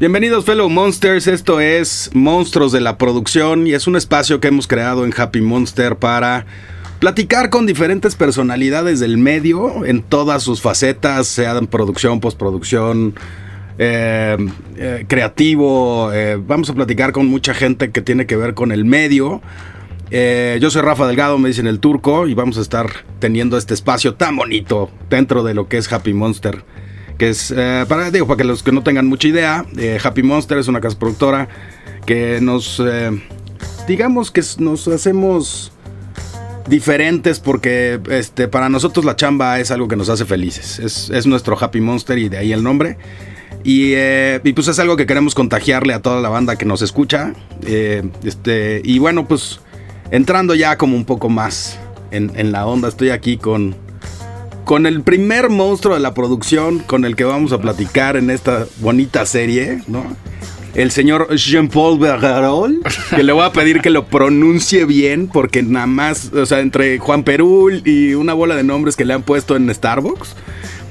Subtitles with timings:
[0.00, 4.66] Bienvenidos fellow monsters, esto es Monstruos de la Producción y es un espacio que hemos
[4.66, 6.46] creado en Happy Monster para
[7.00, 13.14] platicar con diferentes personalidades del medio en todas sus facetas, sea en producción, postproducción,
[13.76, 14.38] eh,
[14.78, 16.10] eh, creativo.
[16.14, 19.42] eh, vamos a platicar con mucha gente que tiene que ver con el medio.
[20.10, 24.14] Yo soy Rafa Delgado, me dicen el turco, y vamos a estar teniendo este espacio
[24.14, 26.64] tan bonito dentro de lo que es Happy Monster.
[27.20, 30.22] Que es, eh, para, digo, para que los que no tengan mucha idea, eh, Happy
[30.22, 31.50] Monster es una casa productora
[32.06, 33.10] que nos, eh,
[33.86, 35.70] digamos que nos hacemos
[36.66, 40.78] diferentes porque este, para nosotros la chamba es algo que nos hace felices.
[40.78, 42.96] Es, es nuestro Happy Monster y de ahí el nombre.
[43.64, 43.92] Y,
[44.54, 47.34] pues es algo que queremos contagiarle a toda la banda que nos escucha.
[47.66, 49.60] Este, y bueno, pues
[50.10, 51.78] entrando ya como un poco más
[52.12, 53.76] en la onda, estoy aquí con,
[54.70, 58.68] con el primer monstruo de la producción con el que vamos a platicar en esta
[58.78, 60.04] bonita serie, ¿no?
[60.74, 62.80] El señor Jean-Paul Bergerol,
[63.16, 67.00] que le voy a pedir que lo pronuncie bien, porque nada más, o sea, entre
[67.00, 70.36] Juan Perú y una bola de nombres que le han puesto en Starbucks,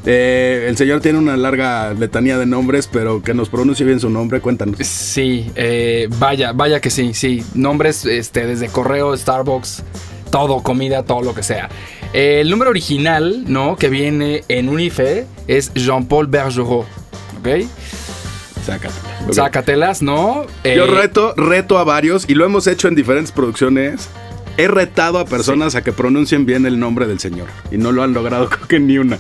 [0.06, 4.09] eh, el señor tiene una larga letanía de nombres, pero que nos pronuncie bien su
[4.09, 4.78] nombre, cuéntanos.
[4.86, 7.45] Sí, eh, vaya, vaya que sí, sí.
[7.54, 9.84] Nombres este, desde correo, Starbucks,
[10.32, 11.70] todo, comida, todo lo que sea.
[12.14, 13.76] Eh, el número original, ¿no?
[13.76, 16.88] Que viene en un IFE es Jean-Paul Bergerot,
[17.40, 17.48] ¿ok?
[18.66, 19.34] Sácatela.
[19.34, 20.46] Sácatelas, ¿no?
[20.64, 24.10] Eh, Yo reto, reto a varios y lo hemos hecho en diferentes producciones.
[24.58, 28.04] He retado a personas a que pronuncien bien el nombre del señor y no lo
[28.04, 29.20] han logrado creo que ni una.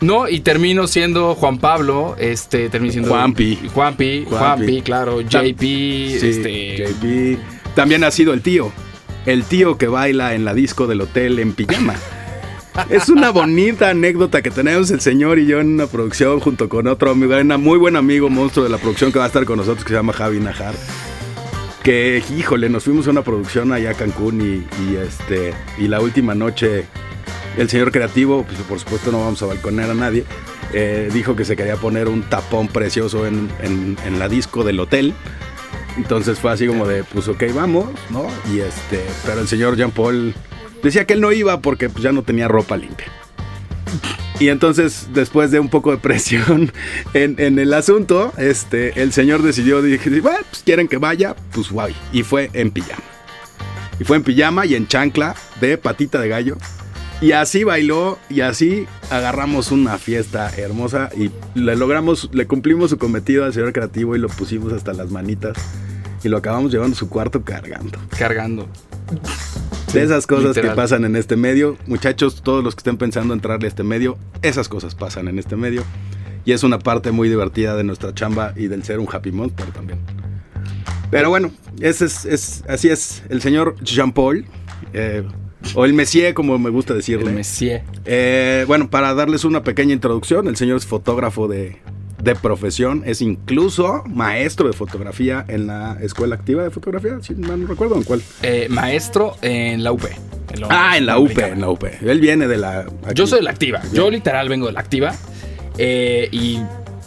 [0.00, 3.10] No, y termino siendo Juan Pablo, este, termino siendo...
[3.10, 3.56] Juanpi.
[3.72, 4.24] Juanpi, Juanpi.
[4.24, 6.76] Juanpi, claro, JP, Sí, este...
[6.76, 7.38] JP.
[7.76, 8.72] También ha sido el tío.
[9.26, 11.94] El tío que baila en la disco del hotel en pijama.
[12.88, 16.86] Es una bonita anécdota que tenemos el señor y yo en una producción junto con
[16.86, 19.58] otro amigo, un muy buen amigo monstruo de la producción que va a estar con
[19.58, 20.74] nosotros que se llama Javi Najar.
[21.82, 26.00] Que, híjole, nos fuimos a una producción allá a Cancún y, y, este, y la
[26.00, 26.86] última noche
[27.58, 30.24] el señor creativo, pues por supuesto no vamos a balconear a nadie,
[30.72, 34.80] eh, dijo que se quería poner un tapón precioso en, en- en la disco del
[34.80, 35.12] hotel.
[35.96, 38.26] Entonces fue así como de, pues ok, vamos, ¿no?
[38.52, 40.34] Y este, pero el señor Jean Paul
[40.82, 43.06] decía que él no iba porque pues, ya no tenía ropa limpia.
[44.40, 46.72] Y entonces, después de un poco de presión
[47.14, 51.94] en, el asunto, este, el señor decidió, dije, bueno, pues quieren que vaya, pues guay.
[52.12, 53.02] Y fue en pijama.
[54.00, 56.56] Y fue en pijama y en chancla de patita de gallo.
[57.22, 62.98] Y así bailó y así agarramos una fiesta hermosa y le logramos, le cumplimos su
[62.98, 65.56] cometido al señor creativo y lo pusimos hasta las manitas.
[66.24, 67.98] Y lo acabamos llevando a su cuarto cargando.
[68.18, 68.68] Cargando.
[69.92, 70.70] De esas cosas literal.
[70.72, 71.76] que pasan en este medio.
[71.86, 75.54] Muchachos, todos los que estén pensando entrarle a este medio, esas cosas pasan en este
[75.56, 75.84] medio.
[76.44, 79.66] Y es una parte muy divertida de nuestra chamba y del ser un Happy Monster
[79.66, 80.00] también.
[81.10, 84.44] Pero bueno, ese es, es- así es el señor Jean-Paul.
[84.92, 85.24] eh,
[85.74, 87.30] o el Messier, como me gusta decirle.
[87.30, 87.82] El Messier.
[88.04, 91.78] Eh, bueno, para darles una pequeña introducción, el señor es fotógrafo de,
[92.22, 97.60] de profesión, es incluso maestro de fotografía en la Escuela Activa de Fotografía, si mal
[97.60, 98.22] no recuerdo en cuál.
[98.42, 100.04] Eh, maestro en la UP.
[100.68, 101.84] Ah, en la UP, en la UP.
[102.02, 102.80] Él viene de la...
[102.80, 103.14] aquí.
[103.14, 103.80] Yo soy de la activa.
[103.92, 105.14] Yo literal vengo de la activa.
[105.78, 106.60] Eh, y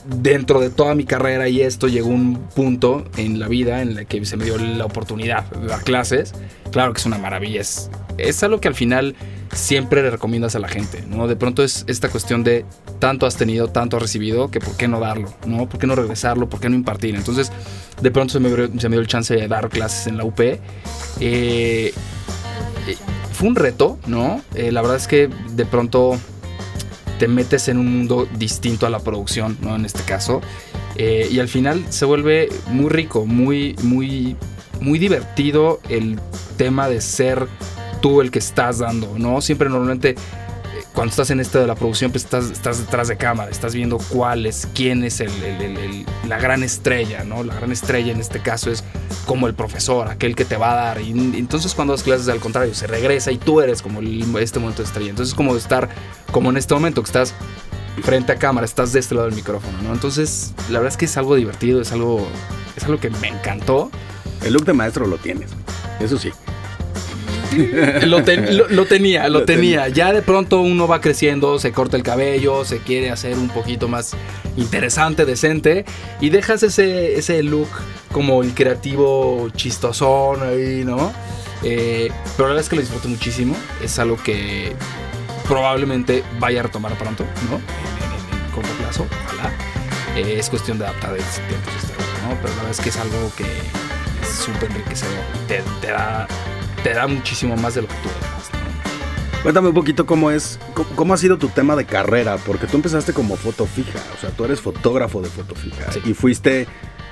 [0.08, 4.06] dentro de toda mi carrera y esto llegó un punto en la vida en la
[4.06, 6.34] que se me dio la oportunidad de dar clases.
[6.72, 7.62] Claro que es una maravilla.
[7.62, 9.16] Es, es algo que al final
[9.54, 11.28] siempre le recomiendas a la gente, ¿no?
[11.28, 12.66] De pronto es esta cuestión de
[13.00, 15.68] tanto has tenido, tanto has recibido, que por qué no darlo, ¿no?
[15.68, 16.50] ¿Por qué no regresarlo?
[16.50, 17.16] ¿Por qué no impartir?
[17.16, 17.52] Entonces,
[18.02, 20.40] de pronto se me, se me dio el chance de dar clases en la UP.
[20.40, 20.60] Eh,
[21.20, 21.94] eh,
[23.32, 24.42] fue un reto, ¿no?
[24.54, 26.18] Eh, la verdad es que de pronto
[27.20, 29.76] te metes en un mundo distinto a la producción, ¿no?
[29.76, 30.42] En este caso.
[30.98, 34.36] Eh, y al final se vuelve muy rico, muy, muy,
[34.80, 36.20] muy divertido el
[36.58, 37.48] tema de ser
[38.02, 39.42] tú el que estás dando, ¿no?
[39.42, 40.16] Siempre normalmente eh,
[40.94, 43.98] cuando estás en esto de la producción, pues estás, estás detrás de cámara, estás viendo
[44.10, 47.44] cuál es, quién es el- la gran estrella, ¿no?
[47.44, 48.84] La gran estrella en este caso es
[49.26, 51.02] como el profesor, aquel que te va a dar.
[51.02, 54.60] Y entonces cuando das clases, al contrario, se regresa y tú eres como el- este
[54.60, 55.10] momento de estrella.
[55.10, 55.90] Entonces es como estar,
[56.32, 57.34] como en este momento, que estás
[58.04, 59.94] frente a cámara, estás de este lado del micrófono, ¿no?
[59.94, 62.26] Entonces, la verdad es que es algo divertido, es algo,
[62.76, 63.90] es algo que me encantó.
[64.44, 65.50] El look de maestro lo tienes,
[66.00, 66.32] eso sí.
[68.06, 69.88] Lo, ten- lo- lo tenía, lo, Lo tenía.
[69.90, 73.88] Ya de pronto uno va creciendo, se corta el cabello, se quiere hacer un poquito
[73.88, 74.14] más
[74.58, 75.86] interesante, decente,
[76.22, 77.68] y dejas ese, ese look
[78.12, 81.12] como el creativo chistosón ahí, ¿no?
[81.64, 83.56] Eh, pero la verdad es que lo disfruto muchísimo.
[83.84, 84.74] Es algo que
[85.48, 87.56] probablemente vaya a retomar pronto, ¿no?
[87.58, 89.52] En, en- en corto plazo, ojalá.
[90.16, 91.70] Eh, es cuestión de adaptar el tiempo.
[92.28, 92.36] ¿no?
[92.42, 95.14] Pero la verdad es que es algo que es súper enriquecedor.
[95.48, 96.28] Te, te, da,
[96.86, 99.42] te da muchísimo más de lo que tú ¿no?
[99.42, 102.78] Cuéntame un poquito cómo es, cómo, cómo, ha sido tu tema de carrera, porque tú
[102.78, 106.00] empezaste como foto fija, o sea, tú eres fotógrafo de foto fija sí.
[106.06, 106.68] y fuiste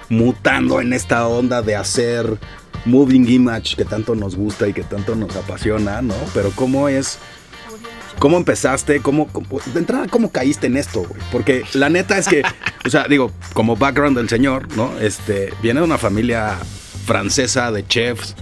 [0.09, 2.37] mutando en esta onda de hacer
[2.85, 6.15] moving image que tanto nos gusta y que tanto nos apasiona, ¿no?
[6.35, 7.17] Pero cómo es
[8.19, 9.01] ¿Cómo empezaste?
[9.01, 11.19] ¿Cómo, cómo, de entrada, cómo caíste en esto, güey?
[11.31, 12.43] Porque la neta es que,
[12.85, 14.99] o sea, digo, como background del señor, ¿no?
[14.99, 16.59] Este, viene de una familia
[17.05, 18.35] francesa de chefs,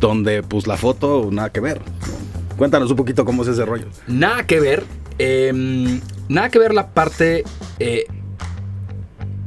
[0.00, 1.80] donde pues la foto nada que ver.
[1.80, 2.56] ¿no?
[2.56, 3.86] Cuéntanos un poquito cómo es ese rollo.
[4.06, 4.84] Nada que ver.
[5.18, 7.44] Eh, nada que ver la parte...
[7.78, 8.06] Eh,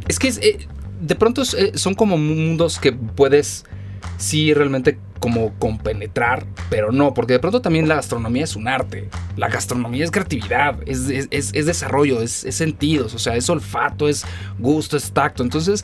[0.08, 0.68] es que es, eh,
[1.00, 3.66] de pronto eh, son como mundos que puedes
[4.18, 9.10] sí realmente como compenetrar, pero no, porque de pronto también la gastronomía es un arte.
[9.36, 14.08] La gastronomía es creatividad, es, es, es, es desarrollo, es, sentidos, o sea, es olfato,
[14.08, 14.26] es
[14.58, 15.44] gusto, es tacto.
[15.44, 15.84] Entonces,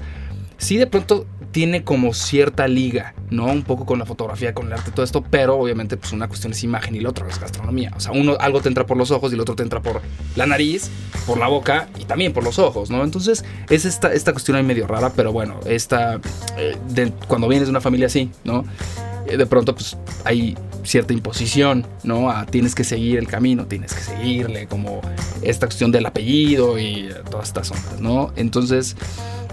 [0.57, 3.45] sí de pronto tiene como cierta liga, ¿no?
[3.45, 6.51] Un poco con la fotografía, con el arte, todo esto, pero obviamente pues una cuestión
[6.51, 7.93] es imagen y la otra es gastronomía.
[7.95, 10.01] O sea, uno algo te entra por los ojos y el otro te entra por
[10.35, 10.89] la nariz,
[11.25, 13.05] por la boca y también por los ojos, ¿no?
[13.05, 16.19] Entonces es esta, esta cuestión ahí medio rara, pero bueno, esta,
[16.57, 18.65] eh, de, cuando vienes de una familia así, ¿no?
[19.25, 22.29] de pronto pues hay cierta imposición, ¿no?
[22.29, 25.01] A, tienes que seguir el camino, tienes que seguirle, como
[25.41, 28.31] esta cuestión del apellido y todas estas ondas, ¿no?
[28.35, 28.95] Entonces,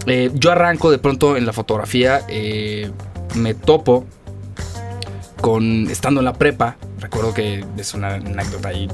[0.07, 2.91] eh, yo arranco de pronto en la fotografía, eh,
[3.35, 4.05] me topo
[5.41, 8.89] con, estando en la prepa, recuerdo que es una anécdota ahí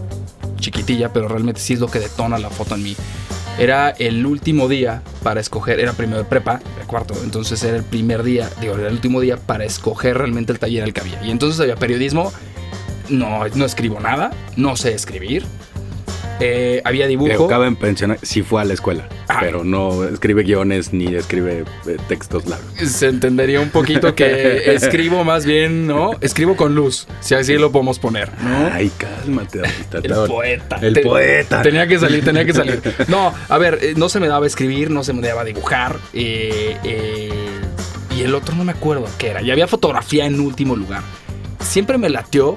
[0.58, 2.96] chiquitilla, pero realmente sí es lo que detona la foto en mí.
[3.58, 7.82] Era el último día para escoger, era primero de prepa, de cuarto, entonces era el
[7.82, 11.24] primer día, digo, era el último día para escoger realmente el taller al que había.
[11.24, 12.32] Y entonces había periodismo,
[13.08, 15.44] no, no escribo nada, no sé escribir,
[16.40, 17.46] eh, había dibujo.
[17.46, 19.38] Acaba en pensionar, sí fue a la escuela, ah.
[19.40, 22.68] pero no escribe guiones ni escribe eh, textos largos.
[22.78, 26.12] Se entendería un poquito que escribo más bien, ¿no?
[26.20, 28.70] Escribo con luz, si así lo podemos poner, ¿no?
[28.72, 29.62] Ay, cálmate,
[30.02, 30.78] El poeta.
[30.80, 31.62] El poeta.
[31.62, 32.82] Tenía que salir, tenía que salir.
[33.08, 35.96] No, a ver, eh, no se me daba escribir, no se me daba dibujar.
[36.12, 37.30] Eh, eh,
[38.16, 39.42] y el otro no me acuerdo qué era.
[39.42, 41.02] Y había fotografía en último lugar.
[41.60, 42.56] Siempre me latió,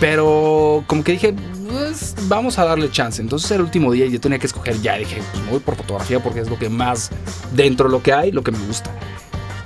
[0.00, 1.34] pero como que dije,
[1.68, 3.22] pues vamos a darle chance.
[3.22, 4.96] Entonces era el último día y yo tenía que escoger ya.
[4.96, 7.10] Dije, pues me voy por fotografía porque es lo que más
[7.54, 8.90] dentro de lo que hay, lo que me gusta.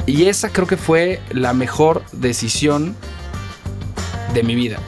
[0.07, 2.95] Y esa creo que fue la mejor decisión
[4.35, 4.79] de mi vida.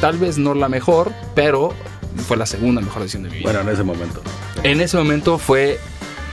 [0.00, 1.72] Tal vez no la mejor, pero
[2.26, 3.44] fue la segunda mejor decisión de mi vida.
[3.44, 4.22] Bueno, en ese momento.
[4.62, 5.78] En ese momento fue,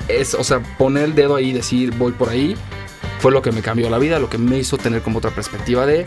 [0.08, 2.56] es, o sea, poner el dedo ahí y decir voy por ahí,
[3.20, 5.86] fue lo que me cambió la vida, lo que me hizo tener como otra perspectiva
[5.86, 6.06] de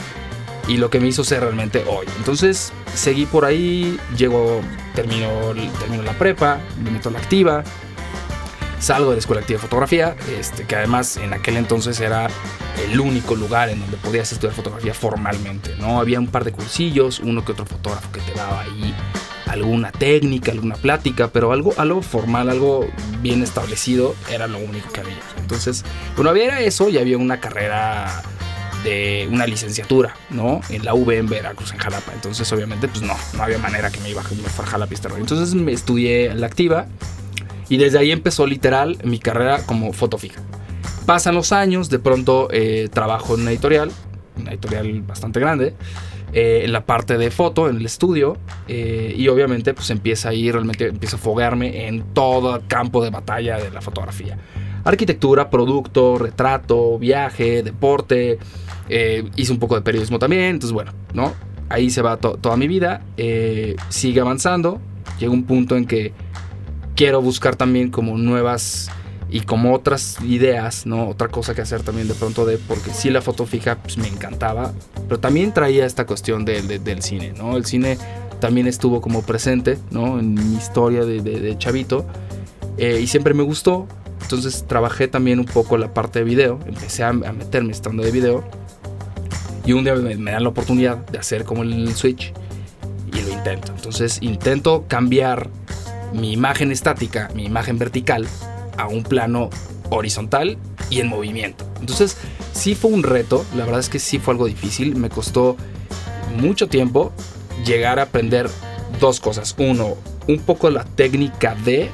[0.69, 2.07] y lo que me hizo ser realmente hoy.
[2.19, 4.61] Entonces seguí por ahí, llego,
[4.95, 5.29] termino,
[5.79, 7.65] termino la prepa, me meto a la activa,
[8.79, 12.29] salgo de la escuela activa de fotografía, este, que además en aquel entonces era
[12.83, 16.01] el único lugar en donde podías estudiar fotografía formalmente, ¿no?
[16.01, 18.95] Había un par de cursillos, uno que otro fotógrafo que te daba ahí
[19.47, 22.87] alguna técnica, alguna plática, pero algo, algo formal, algo
[23.21, 25.21] bien establecido era lo único que había.
[25.39, 25.85] Entonces,
[26.17, 28.23] bueno, había eso y había una carrera
[28.85, 30.61] de una licenciatura, ¿no?
[30.71, 32.13] En la UV en Veracruz, en Jalapa.
[32.13, 35.55] Entonces, obviamente, pues no, no había manera que me iba a a Jalapa y Entonces
[35.55, 36.87] me estudié la activa
[37.69, 40.41] y desde ahí empezó literal mi carrera como foto fija.
[41.07, 43.91] Pasan los años, de pronto eh, trabajo en una editorial,
[44.39, 45.75] una editorial bastante grande,
[46.33, 50.51] eh, en la parte de foto, en el estudio, eh, y obviamente pues empieza ahí,
[50.51, 54.39] realmente empiezo a foguearme en todo el campo de batalla de la fotografía.
[54.85, 58.39] Arquitectura, producto, retrato, viaje, deporte,
[58.89, 61.33] eh, hice un poco de periodismo también, entonces bueno, ¿no?
[61.69, 64.81] Ahí se va to toda mi vida, eh, sigue avanzando,
[65.19, 66.13] llega un punto en que
[66.95, 68.91] quiero buscar también como nuevas
[69.31, 71.09] y como otras ideas, ¿no?
[71.09, 74.07] Otra cosa que hacer también de pronto de, porque sí la foto fija pues me
[74.07, 74.73] encantaba,
[75.09, 77.57] pero también traía esta cuestión de, de, del cine, ¿no?
[77.57, 77.99] El cine
[78.41, 80.19] también estuvo como presente, ¿no?
[80.19, 82.05] En mi historia de, de chavito
[82.77, 83.87] eh, y siempre me gustó,
[84.23, 88.11] entonces trabajé también un poco la parte de video, empecé a, a meterme estando de
[88.11, 88.45] video
[89.65, 92.33] y un día me, me, dan la oportunidad de hacer como el switch
[93.13, 93.73] y lo intento.
[93.75, 95.49] Entonces intento cambiar
[96.13, 98.27] mi imagen estática, mi imagen vertical,
[98.77, 99.51] a un plano
[99.91, 100.59] horizontal
[100.91, 101.67] y en movimiento.
[101.81, 102.17] Entonces
[102.53, 105.57] sí fue un reto, la verdad es que sí fue algo difícil, me costó
[106.37, 107.13] mucho tiempo
[107.65, 108.49] llegar a aprender
[109.01, 109.55] dos cosas.
[109.59, 109.97] Uno,
[110.29, 111.91] un poco la técnica de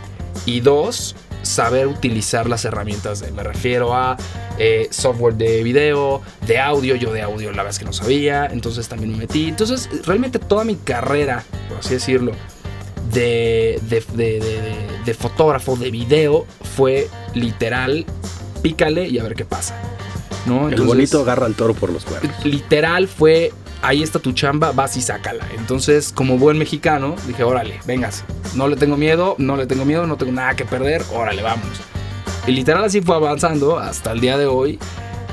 [0.46, 3.32] y dos, saber utilizar las herramientas de.
[3.32, 4.16] Me refiero a
[4.58, 6.96] eh, software de video, de audio.
[6.96, 9.48] Yo de audio la verdad es que no sabía, entonces también me metí.
[9.48, 12.32] Entonces, realmente toda mi carrera, por así decirlo,
[13.12, 18.06] de, de, de, de fotógrafo, de video, fue literal
[18.62, 19.74] pícale y a ver qué pasa.
[20.46, 20.68] ¿no?
[20.68, 22.44] el bonito agarra al toro por los cuernos.
[22.44, 23.52] Literal fue,
[23.82, 25.46] ahí está tu chamba, vas y sácala.
[25.56, 28.24] Entonces, como buen mexicano, dije, órale, vengas.
[28.54, 31.80] No le tengo miedo, no le tengo miedo, no tengo nada que perder, órale, vamos.
[32.46, 34.78] Y literal así fue avanzando hasta el día de hoy,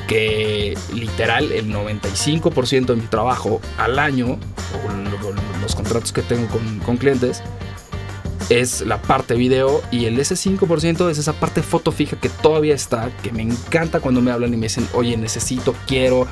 [0.07, 6.79] que literal el 95% de mi trabajo al año, o los contratos que tengo con,
[6.79, 7.41] con clientes,
[8.49, 12.75] es la parte video y el ese 5% es esa parte foto fija que todavía
[12.75, 16.27] está, que me encanta cuando me hablan y me dicen, oye, necesito, quiero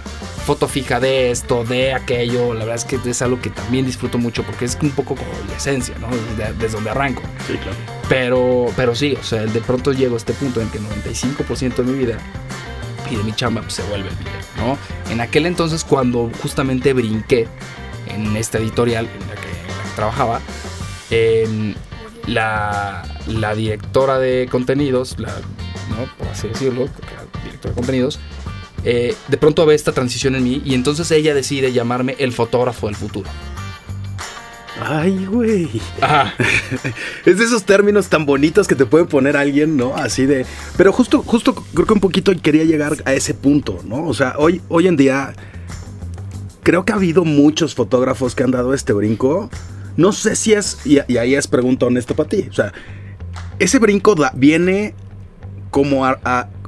[0.46, 2.54] foto fija de esto, de aquello.
[2.54, 5.32] La verdad es que es algo que también disfruto mucho porque es un poco como
[5.50, 6.08] la esencia, ¿no?
[6.38, 7.22] Desde, donde arranco.
[7.48, 7.78] Sí, claro.
[8.08, 11.76] Pero, pero sí, o sea, de pronto llego a este punto en que el 95%
[11.76, 12.18] de mi vida
[13.10, 14.78] y de mi chamba pues, se vuelve el video, ¿no?
[15.12, 17.48] En aquel entonces cuando justamente brinqué
[18.08, 19.50] en esta editorial en la que,
[19.96, 20.42] trabajaba,
[21.10, 21.74] eh,
[22.27, 25.29] la, la directora de contenidos, la,
[25.89, 26.10] ¿no?
[26.17, 28.20] por así decirlo, la directora de contenidos,
[28.84, 32.88] eh, de pronto ve esta transición en mí y entonces ella decide llamarme el fotógrafo
[32.88, 33.29] del futuro.
[34.79, 35.70] Ay, güey.
[37.25, 39.96] es de esos términos tan bonitos que te puede poner alguien, ¿no?
[39.96, 40.46] Así de.
[40.75, 44.05] Pero justo, justo creo que un poquito quería llegar a ese punto, ¿no?
[44.05, 45.34] O sea, hoy, hoy en día.
[46.62, 49.51] Creo que ha habido muchos fotógrafos que han dado este brinco
[49.98, 52.74] no sé si es, y, ahí es pregunta honesta para ti, o sea,
[53.60, 54.94] ese brinco viene
[55.72, 56.06] como,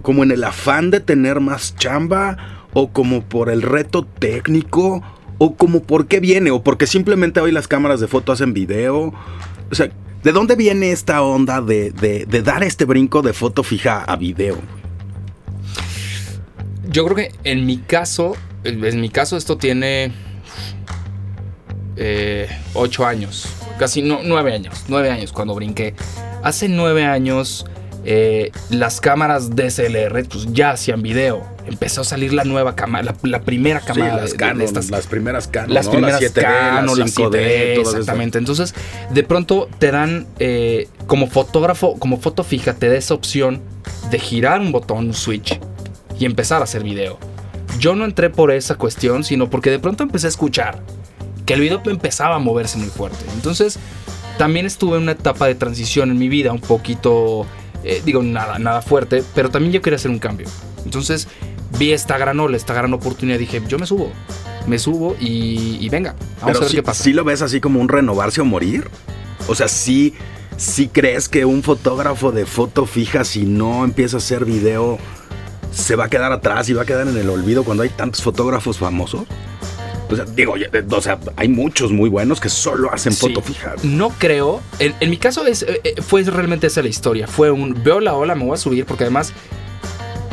[0.01, 5.01] como en el afán de tener más chamba o como por el reto técnico
[5.38, 9.13] o como por qué viene o porque simplemente hoy las cámaras de foto hacen video.
[9.69, 9.89] O sea,
[10.24, 14.57] ¿de dónde viene esta onda de dar este brinco de foto fija a video?
[16.89, 20.12] Yo creo que en mi caso, en mi caso esto tiene
[21.98, 23.48] eh, ocho años,
[23.80, 25.94] casi no, nueve años, nueve años cuando brinqué.
[26.44, 27.66] Hace nueve años
[28.10, 31.46] eh, las cámaras DSLR pues, ya hacían video.
[31.66, 34.16] Empezó a salir la nueva cámara, la, primera cámara.
[34.16, 38.38] las, estas, las primeras Canon, las primeras las 7D, Canon, las 5D, exactamente.
[38.38, 38.74] Entonces,
[39.10, 43.62] de pronto te dan eh, como fotógrafo, como foto fija, te da esa opción
[44.10, 45.60] de girar un botón, un switch
[46.18, 47.20] y empezar a hacer video.
[47.77, 50.82] Yo no entré por esa cuestión, sino porque de pronto empecé a escuchar
[51.48, 53.25] que el video empezaba a moverse muy fuerte.
[53.34, 53.80] Entonces,
[54.38, 57.48] también estuve en una etapa de transición en mi vida, un poquito,
[57.86, 60.48] eh, digo, nada, nada fuerte, pero también yo quería hacer un cambio.
[60.84, 61.30] Entonces,
[61.80, 64.12] vi esta gran ola, esta gran oportunidad, dije, yo me subo,
[64.68, 67.01] me subo y, venga, vamos a ver qué pasa.
[67.01, 68.89] ¿Sí lo ves así como un renovarse o morir?
[69.48, 70.13] O sea, sí,
[70.58, 74.98] sí crees que un fotógrafo de foto fija, si no empieza a hacer video,
[75.72, 78.22] se va a quedar atrás y va a quedar en el olvido cuando hay tantos
[78.22, 79.22] fotógrafos famosos?
[80.09, 80.55] O sea, digo,
[80.89, 83.75] o sea, hay muchos muy buenos que solo hacen foto fija.
[83.83, 84.61] No creo.
[84.79, 87.27] En, mi caso es, eh, eh, fue realmente esa la historia.
[87.27, 89.33] Fue un, veo la ola, me voy a subir porque además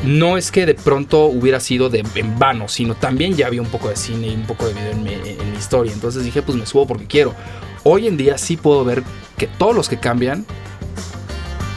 [0.05, 3.69] no es que de pronto hubiera sido de, en vano, sino también ya había un
[3.69, 5.93] poco de cine y un poco de video en mi, en mi historia.
[5.93, 7.35] Entonces dije, pues me subo porque quiero.
[7.83, 9.03] Hoy en día sí puedo ver
[9.37, 10.47] que todos los que cambian,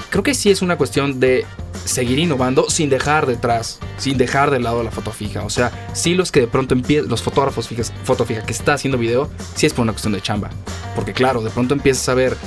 [0.09, 1.45] creo que sí es una cuestión de
[1.87, 5.43] seguir innovando sin dejar detrás, sin dejar de lado la foto fija.
[5.43, 8.73] O sea, sí los que de pronto empiezan, los fotógrafos fijas, foto fija que está
[8.73, 10.49] haciendo video, sí es por una cuestión de chamba.
[10.95, 12.37] Porque claro, de pronto empiezas a ver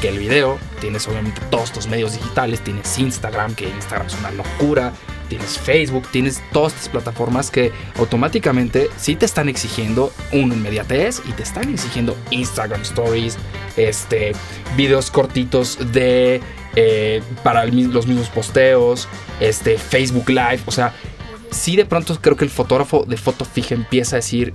[0.00, 4.30] que el video, tienes obviamente todos tus medios digitales, tienes Instagram, que Instagram es una
[4.32, 4.92] locura,
[5.24, 11.32] tienes Facebook, tienes todas estas plataformas que automáticamente sí te están exigiendo una inmediatez y
[11.32, 13.36] te están exigiendo Instagram Stories,
[13.76, 14.32] este,
[14.76, 16.40] videos cortitos de
[16.76, 19.08] eh, para los mismos posteos,
[19.40, 20.92] este, Facebook Live, o sea,
[21.50, 24.52] sí de pronto creo que el fotógrafo de foto fija empieza a decir,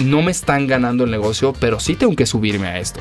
[0.00, 3.00] no me están ganando el negocio, pero sí tengo que subirme a esto.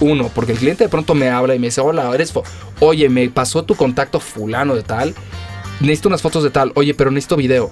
[0.00, 2.32] Uno, porque el cliente de pronto me habla y me dice, hola, eres,
[2.80, 5.14] oye, me pasó tu contacto fulano de tal,
[5.80, 7.70] necesito unas fotos de tal, oye, pero necesito video.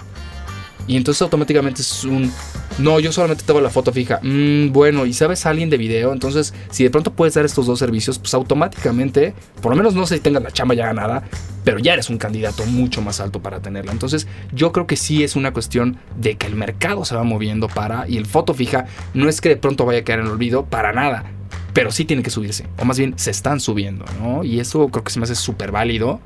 [0.88, 2.30] Y entonces automáticamente es un,
[2.78, 4.20] no, yo solamente tengo la foto fija.
[4.22, 6.12] Mm, bueno, ¿y sabes a alguien de video?
[6.12, 10.06] Entonces, si de pronto puedes dar estos dos servicios, pues automáticamente, por lo menos no
[10.06, 11.24] sé si tengas la chamba ya ganada,
[11.64, 13.90] pero ya eres un candidato mucho más alto para tenerla.
[13.90, 17.66] Entonces, yo creo que sí es una cuestión de que el mercado se va moviendo
[17.66, 20.32] para, y el foto fija no es que de pronto vaya a quedar en el
[20.32, 21.24] olvido, para nada.
[21.72, 24.44] Pero sí tiene que subirse, o más bien se están subiendo, ¿no?
[24.44, 26.20] Y eso creo que se me hace súper válido.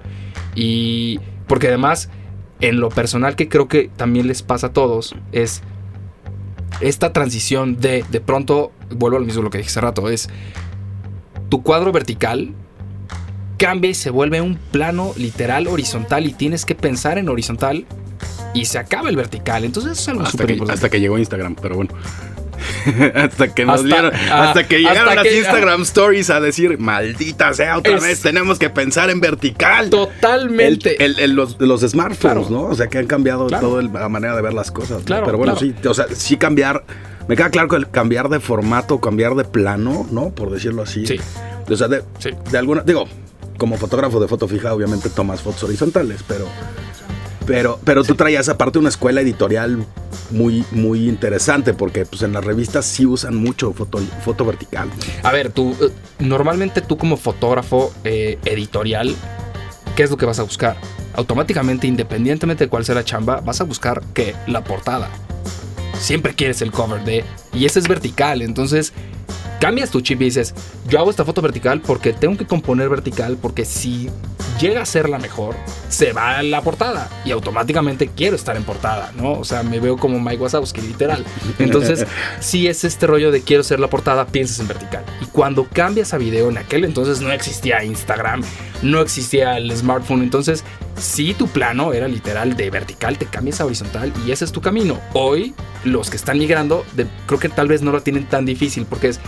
[0.54, 1.18] Y
[1.50, 2.08] porque además,
[2.60, 5.62] en lo personal que creo que también les pasa a todos, es
[6.80, 10.28] esta transición de, de pronto, vuelvo a lo mismo lo que dije hace rato, es
[11.48, 12.54] tu cuadro vertical
[13.56, 17.84] cambia y se vuelve un plano literal horizontal y tienes que pensar en horizontal
[18.54, 19.64] y se acaba el vertical.
[19.64, 20.74] Entonces es algo súper importante.
[20.74, 21.90] Hasta que llegó Instagram, pero bueno.
[23.14, 26.40] hasta que nos Hasta- dieron, ah, hasta que llegaron hasta las que- Instagram Stories a
[26.40, 29.90] decir, maldita sea, otra Es- vez tenemos que pensar en vertical.
[29.90, 31.04] Totalmente.
[31.04, 32.46] el- el- los, los smartphones, Claro.
[32.50, 32.62] ¿no?
[32.64, 33.68] O sea, que han cambiado Claro.
[33.68, 34.98] toda la manera de ver las cosas.
[35.00, 35.04] ¿no?
[35.04, 36.84] Claro, Pero bueno, sí, o sea, sí cambiar.
[37.28, 40.30] Me queda claro que el cambiar de formato, cambiar de plano, ¿no?
[40.30, 41.06] Por decirlo así.
[41.06, 41.20] Sí.
[41.68, 42.30] O sea, de, Sí.
[42.50, 42.82] de alguna.
[42.82, 43.06] Digo,
[43.56, 46.46] como fotógrafo de foto fija, obviamente tomas fotos horizontales, pero.
[47.50, 49.84] Pero, pero tú traías aparte una escuela editorial
[50.30, 54.88] muy, muy interesante, porque pues en las revistas sí usan mucho foto, foto vertical.
[55.24, 55.90] A ver, tú, eh,
[56.20, 59.16] normalmente tú como fotógrafo eh, editorial,
[59.96, 60.76] ¿qué es lo que vas a buscar?
[61.14, 65.10] Automáticamente, independientemente de cuál sea la chamba, vas a buscar que la portada.
[65.98, 67.24] Siempre quieres el cover de...
[67.52, 68.92] Y ese es vertical, entonces
[69.60, 70.54] cambias tu chip y dices,
[70.88, 74.08] yo hago esta foto vertical porque tengo que componer vertical, porque si
[74.60, 75.54] llega a ser la mejor,
[75.88, 79.32] se va a la portada y automáticamente quiero estar en portada, ¿no?
[79.32, 81.24] O sea, me veo como Mike Wazowski, literal.
[81.58, 82.06] Entonces,
[82.40, 85.04] si es este rollo de quiero ser la portada, piensas en vertical.
[85.22, 88.42] Y cuando cambias a video, en aquel entonces no existía Instagram,
[88.82, 90.64] no existía el smartphone, entonces
[90.96, 94.60] si tu plano era literal de vertical, te cambias a horizontal y ese es tu
[94.60, 94.98] camino.
[95.14, 98.84] Hoy, los que están migrando, de- creo que tal vez no lo tienen tan difícil
[98.84, 99.20] porque es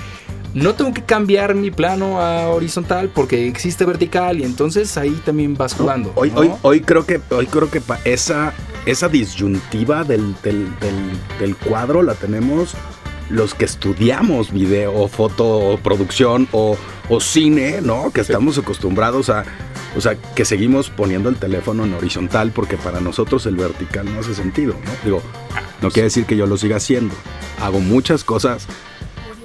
[0.54, 5.54] no tengo que cambiar mi plano a horizontal porque existe vertical y entonces ahí también
[5.56, 6.12] vas jugando.
[6.14, 6.40] Hoy, ¿no?
[6.40, 8.52] hoy, hoy creo que, hoy creo que esa,
[8.84, 12.74] esa disyuntiva del, del, del- del cuadro la tenemos
[13.30, 16.76] los que estudiamos video o foto o producción o,
[17.08, 18.10] o cine, ¿no?
[18.10, 19.44] Que estamos acostumbrados a,
[19.96, 24.20] o sea, que seguimos poniendo el teléfono en horizontal porque para nosotros el vertical no
[24.20, 24.90] hace sentido, ¿no?
[25.02, 25.22] Digo,
[25.80, 27.14] no quiere decir que yo lo siga haciendo.
[27.62, 28.66] Hago muchas cosas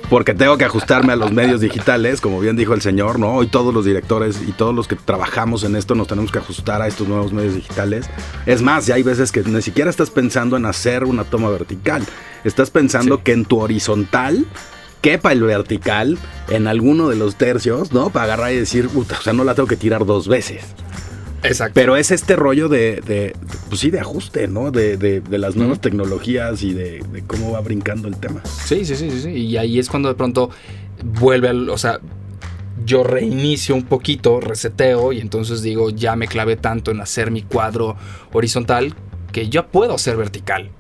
[0.10, 3.34] porque tengo que ajustarme a los medios digitales, como bien dijo el señor, ¿no?
[3.34, 6.82] Hoy todos los directores y todos los que trabajamos en esto nos tenemos que ajustar
[6.82, 8.10] a estos nuevos medios digitales.
[8.46, 12.04] Es más, ya hay veces que ni siquiera estás pensando en hacer una toma vertical.
[12.44, 13.22] Estás pensando Sí.
[13.26, 14.46] que en tu horizontal
[15.02, 16.18] quepa el vertical
[16.50, 18.10] en alguno de los tercios, ¿no?
[18.10, 20.64] Para agarrar y decir, puta, o sea, no la tengo que tirar dos veces.
[21.44, 21.74] Exacto.
[21.76, 23.36] Pero es este rollo de, de
[23.70, 24.72] pues sí, de ajuste, ¿no?
[24.72, 28.42] De, de- de las nuevas tecnologías y de, de cómo va brincando el tema.
[28.66, 29.30] Sí, sí, sí, sí, sí.
[29.30, 30.50] Y ahí es cuando de pronto
[31.04, 31.70] vuelve al.
[31.70, 32.00] O sea,
[32.86, 37.42] yo reinicio un poquito, reseteo y entonces digo, ya me clavé tanto en hacer mi
[37.44, 37.96] cuadro
[38.34, 38.94] horizontal
[39.32, 40.72] que ya puedo hacer vertical.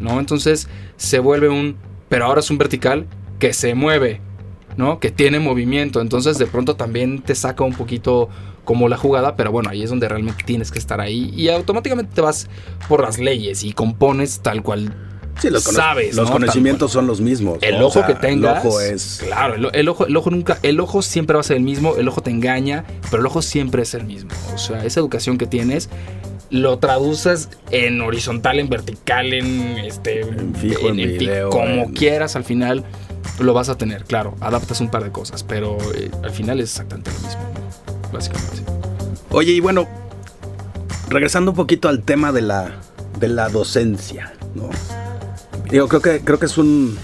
[0.00, 0.18] ¿No?
[0.18, 1.76] Entonces se vuelve un.
[2.08, 3.06] Pero ahora es un vertical
[3.38, 4.20] que se mueve,
[4.76, 4.98] ¿no?
[4.98, 6.00] Que tiene movimiento.
[6.00, 8.28] Entonces de pronto también te saca un poquito
[8.70, 12.14] como la jugada, pero bueno, ahí es donde realmente tienes que estar ahí y automáticamente
[12.14, 12.46] te vas
[12.88, 14.94] por las leyes y compones tal cual
[15.40, 16.34] Sí, los, Sabes, los ¿no?
[16.34, 17.58] conocimientos son los mismos.
[17.62, 17.86] el ¿no?
[17.86, 18.62] O ojo sea, que tengas.
[18.62, 19.22] El ojo es.
[19.26, 20.58] Claro, el, el ojo, el ojo nunca.
[20.62, 21.96] El ojo siempre va a ser el mismo.
[21.96, 24.30] El ojo te engaña, pero el ojo siempre es el mismo.
[24.54, 25.88] O sea, esa educación que tienes.
[26.50, 30.20] Lo traduces en horizontal, en vertical, en este.
[30.20, 32.84] En fijo, en fi- video, como en- quieras, al final
[33.40, 34.04] lo vas a tener.
[34.04, 37.40] Claro, adaptas un par de cosas, pero eh, al final es exactamente lo mismo.
[38.12, 38.62] Básicamente.
[39.30, 39.86] Oye, y bueno,
[41.08, 42.72] regresando un poquito al tema de la,
[43.18, 44.68] de la docencia, ¿no?
[45.70, 46.96] Digo, creo que, creo que es un.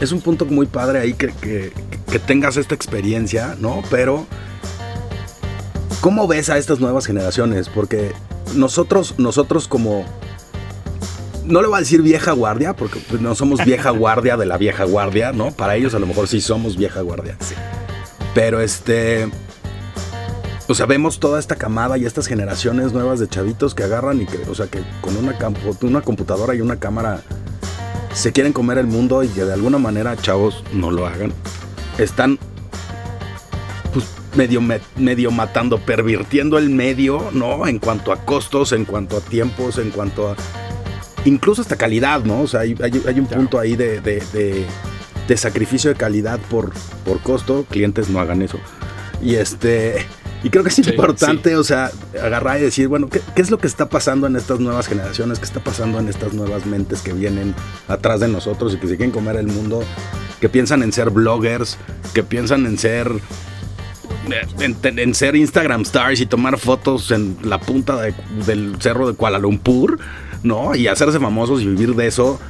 [0.00, 1.72] Es un punto muy padre ahí que, que-
[2.10, 3.82] que tengas esta experiencia, ¿no?
[3.90, 4.26] Pero.
[6.00, 7.68] ¿Cómo ves a estas nuevas generaciones?
[7.68, 8.12] Porque
[8.54, 10.04] nosotros, nosotros como.
[11.46, 14.58] No le voy a decir vieja guardia, porque pues, no somos vieja guardia de la
[14.58, 15.50] vieja guardia, ¿no?
[15.52, 17.36] Para ellos a lo mejor sí somos vieja guardia.
[18.34, 19.28] Pero este.
[20.66, 24.26] O sea, vemos toda esta camada y estas generaciones nuevas de chavitos que agarran y
[24.26, 27.20] que, o sea, que con una, computadora y una cámara
[28.14, 31.34] se quieren comer el mundo y que de alguna manera, chavos, no lo hagan.
[31.98, 32.38] Están,
[33.92, 37.66] pues, medio, me- medio matando, pervirtiendo el medio, ¿no?
[37.66, 40.36] En cuanto a costos, en cuanto a tiempos, en cuanto a.
[41.26, 42.40] Incluso hasta calidad, ¿no?
[42.40, 43.42] O sea, hay, hay- hay un Claro.
[43.42, 44.64] punto ahí de, de- de-
[45.28, 46.72] de sacrificio de calidad por,
[47.04, 47.66] por costo.
[47.68, 48.58] Clientes no hagan eso.
[49.22, 50.06] Y este.
[50.44, 51.90] Y creo que es Sí, importante, o sea,
[52.22, 55.38] agarrar y decir, bueno, ¿qué, qué es lo que está pasando en estas nuevas generaciones?
[55.38, 57.54] ¿Qué está pasando en estas nuevas mentes que vienen
[57.88, 59.82] atrás de nosotros y que se quieren comer el mundo?
[60.40, 61.78] Que piensan en ser bloggers,
[62.12, 63.10] que piensan en ser.
[64.60, 68.14] En, en ser Instagram stars y tomar fotos en la punta de-
[68.46, 69.98] del cerro de Kuala Lumpur,
[70.42, 70.74] ¿no?
[70.74, 72.40] Y hacerse famosos y vivir de eso.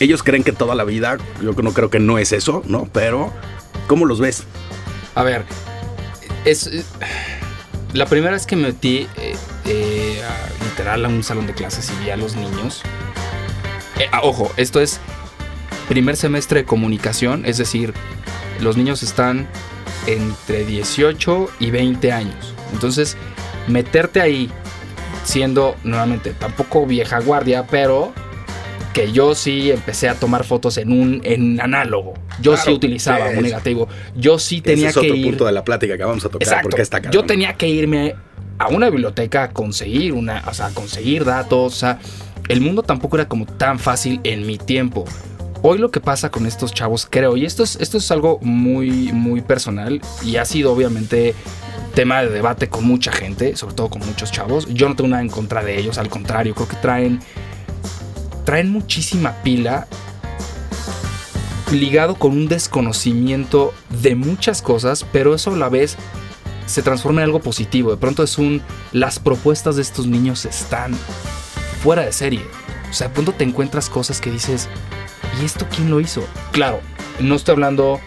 [0.00, 2.88] Ellos creen que toda la vida, yo no creo que no es eso, ¿no?
[2.92, 3.30] Pero,
[3.88, 4.44] ¿cómo los ves?
[5.14, 5.44] A ver,
[6.44, 6.84] es eh,
[7.92, 11.90] la primera vez que me metí eh, eh, a- literal a un salón de clases
[11.90, 12.82] y vi a los niños.
[14.10, 14.98] Ah, ojo, esto es
[15.88, 17.94] primer semestre de comunicación, es decir,
[18.60, 19.46] los niños están
[20.06, 22.54] entre 18 y 20 años.
[22.72, 23.16] Entonces,
[23.68, 24.50] meterte ahí
[25.24, 28.12] siendo nuevamente tampoco vieja guardia, pero
[28.92, 32.14] que yo sí empecé a tomar fotos en un en análogo.
[32.40, 33.88] Yo sí utilizaba un negativo.
[34.14, 35.26] Yo sí tenía Ese es que otro ir.
[35.26, 36.42] punto de la plática que vamos a tocar.
[36.46, 36.68] Exacto.
[36.68, 37.26] Porque está Yo cabrón.
[37.26, 38.14] tenía que irme
[38.58, 41.72] a una biblioteca a conseguir una, o sea, a conseguir datos.
[41.72, 41.98] O sea,
[42.48, 45.04] el mundo tampoco era como tan fácil en mi tiempo.
[45.62, 49.12] Hoy lo que pasa con estos chavos, creo, y esto es, esto es algo muy,
[49.12, 51.36] muy personal y ha sido obviamente
[51.94, 54.66] tema de debate con mucha gente, sobre todo con muchos chavos.
[54.74, 57.20] Yo no tengo nada en contra de ellos, al contrario, creo que traen,
[58.44, 59.86] traen muchísima pila
[61.70, 65.96] ligado con un desconocimiento de muchas cosas, pero eso a la vez
[66.66, 67.90] se transforma en algo positivo.
[67.90, 68.62] De pronto es un.
[68.92, 70.94] Las propuestas de estos niños están
[71.82, 72.44] fuera de serie.
[72.90, 74.68] O sea, de pronto te encuentras cosas que dices,
[75.40, 76.22] ¿y esto quién lo hizo?
[76.52, 76.80] Claro,
[77.20, 78.00] no estoy hablando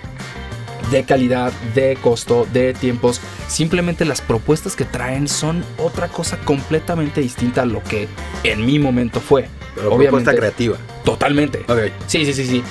[0.92, 3.20] de calidad, de costo, de tiempos.
[3.48, 8.08] Simplemente las propuestas que traen son otra cosa completamente distinta a lo que
[8.44, 9.50] en mi momento fue.
[9.76, 10.08] Pero Obviamente.
[10.08, 10.78] propuesta creativa.
[11.04, 11.66] Totalmente.
[12.08, 12.64] Sí, sí, sí, sí.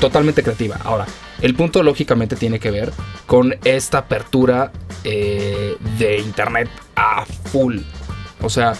[0.00, 0.78] Totalmente creativa.
[0.84, 1.06] Ahora,
[1.40, 2.92] el punto lógicamente tiene que ver
[3.26, 4.72] con esta apertura
[5.04, 7.78] eh, de Internet a full.
[8.40, 8.74] O sea,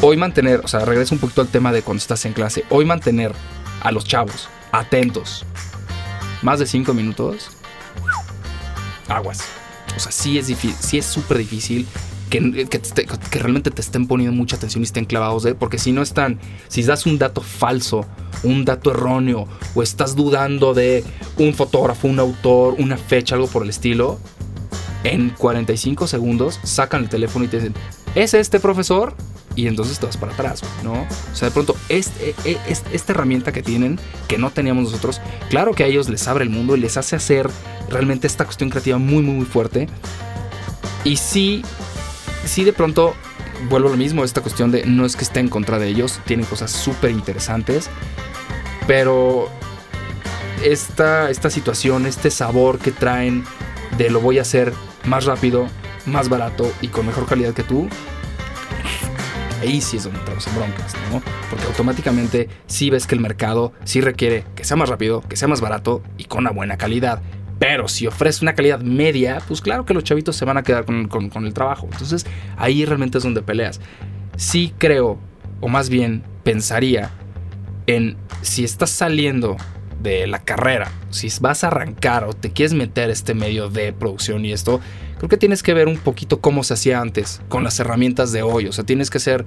[0.00, 2.64] hoy mantener, o sea, regreso un poquito al tema de cuando estás en clase.
[2.70, 3.32] Hoy mantener
[3.82, 5.44] a los chavos atentos
[6.42, 7.48] más de cinco minutos,
[9.08, 9.44] aguas.
[9.96, 11.86] O sea, sí es difícil, sí es súper difícil
[12.40, 15.92] que, que, te- que realmente te estén poniendo mucha atención y estén clavados porque si
[15.92, 18.04] no están, si das un dato falso,
[18.42, 21.04] un dato erróneo, o estás dudando de
[21.38, 24.18] un fotógrafo, un autor, una fecha, algo por el estilo,
[25.04, 27.74] en 45 segundos sacan el teléfono y te dicen,
[28.14, 29.14] ¿es este profesor?
[29.56, 30.92] Y entonces te vas para atrás, ¿no?
[30.94, 35.20] O sea, de pronto, e- es- esta herramienta que tienen, que no teníamos nosotros,
[35.50, 37.48] claro que a ellos les abre el mundo y les hace hacer
[37.90, 39.86] realmente esta cuestión creativa muy, muy, muy fuerte.
[41.04, 41.62] Y sí,
[42.44, 43.14] sí de pronto,
[43.68, 46.20] vuelvo a lo mismo, esta cuestión de no es que esté en contra de ellos,
[46.24, 47.88] tienen cosas súper interesantes,
[48.86, 49.48] pero
[50.62, 53.44] esta, esta situación, este sabor que traen
[53.98, 54.72] de lo voy a hacer
[55.04, 55.66] más rápido,
[56.06, 57.88] más barato y con mejor calidad que tú,
[59.60, 61.22] ahí sí es donde entramos en broncas, ¿no?
[61.50, 65.48] Porque automáticamente sí ves que el mercado sí requiere que sea más rápido, que sea
[65.48, 67.22] más barato y con una buena calidad.
[67.58, 70.84] Pero si ofrece una calidad media, pues claro que los chavitos se van a quedar
[70.84, 71.88] con, el trabajo.
[71.90, 73.80] Entonces ahí realmente es donde peleas.
[74.36, 75.18] Sí creo,
[75.60, 77.10] o más bien pensaría,
[77.86, 79.56] en si estás saliendo
[80.02, 84.44] de la carrera, si vas a arrancar o te quieres meter este medio de producción
[84.44, 84.80] y esto,
[85.18, 88.42] creo que tienes que ver un poquito cómo se hacía antes con las herramientas de
[88.42, 88.66] hoy.
[88.66, 89.46] O sea, tienes que ser,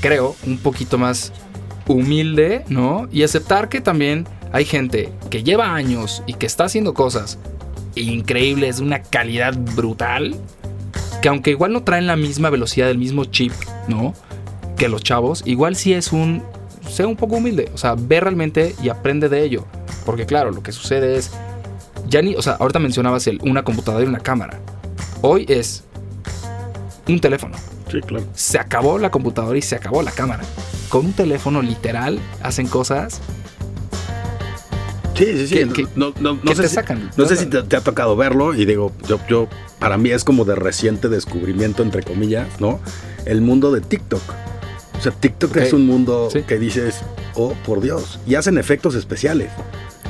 [0.00, 1.32] creo, un poquito más
[1.86, 3.08] humilde, ¿no?
[3.10, 7.38] Y aceptar que también hay gente que lleva años y que está haciendo cosas
[7.94, 10.36] increíbles, de una calidad brutal,
[11.20, 13.52] que aunque igual no traen la misma velocidad, el mismo chip,
[13.88, 14.14] ¿no?
[14.76, 16.42] Que los chavos, igual sí es un,
[16.88, 19.66] sea un poco humilde, o sea, ve realmente y aprende de ello.
[20.04, 21.30] Porque claro, lo que sucede es,
[22.08, 24.60] ya ni, o sea, ahorita mencionabas el, una computadora y una cámara.
[25.22, 25.84] Hoy es
[27.08, 27.56] un teléfono.
[27.90, 28.24] Sí, claro.
[28.34, 30.42] Se acabó la computadora y se acabó la cámara.
[30.88, 33.20] Con un teléfono literal hacen cosas
[35.24, 35.86] Sí, sí, sí.
[35.96, 37.10] no, no, no, sé te si, sacan.
[37.16, 40.24] no sé si te, te ha tocado verlo y digo, yo, yo, para mí es
[40.24, 42.80] como de reciente descubrimiento, entre comillas, ¿no?
[43.24, 44.22] El mundo de TikTok.
[44.98, 45.56] O sea, TikTok Ok.
[45.58, 46.42] es un mundo Sí.
[46.42, 47.00] que dices,
[47.34, 48.18] oh, por Dios.
[48.26, 49.50] Y hacen efectos especiales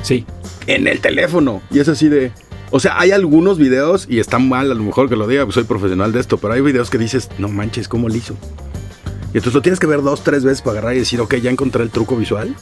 [0.01, 0.25] Sí,
[0.67, 1.61] en el teléfono.
[1.71, 2.31] Y es así de...
[2.71, 5.53] O sea, hay algunos videos, y está mal a lo mejor que lo diga, pues
[5.53, 8.33] soy profesional de esto, pero hay videos que dices, no manches, ¿cómo lo hizo?
[9.33, 11.49] Y entonces lo tienes que ver dos, tres veces para agarrar y decir, ok, ya
[11.51, 12.55] encontré el truco visual,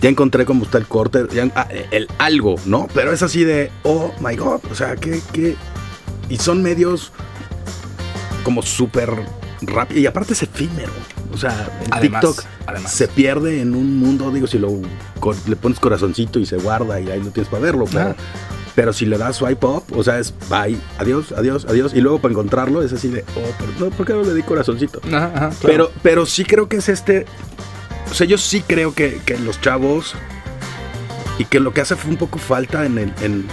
[0.00, 2.88] ya encontré cómo está el corte, ya, ah, el algo, ¿no?
[2.94, 5.56] Pero es así de, oh my god, o sea, que, que...
[6.28, 7.12] Y son medios
[8.44, 9.10] como súper
[9.62, 10.92] rápidos, y aparte es efímero.
[11.32, 12.92] O sea, el Además, TikTok además.
[12.92, 14.70] se pierde en un mundo, digo, si lo
[15.46, 18.14] le pones corazoncito y se guarda y ahí lo tienes para verlo, pero, Ah.
[18.74, 22.20] pero si le das swipe up, o sea, es bye, adiós, adiós, adiós, y luego
[22.20, 25.00] para encontrarlo es así de, oh, pero no, ¿por qué no le di corazoncito?
[25.08, 25.56] Ajá, ajá, claro.
[25.62, 27.24] Pero, pero sí creo que es este,
[28.10, 30.14] o sea, yo sí creo que, que los chavos
[31.38, 33.46] y que lo que hace fue un poco falta en el, en,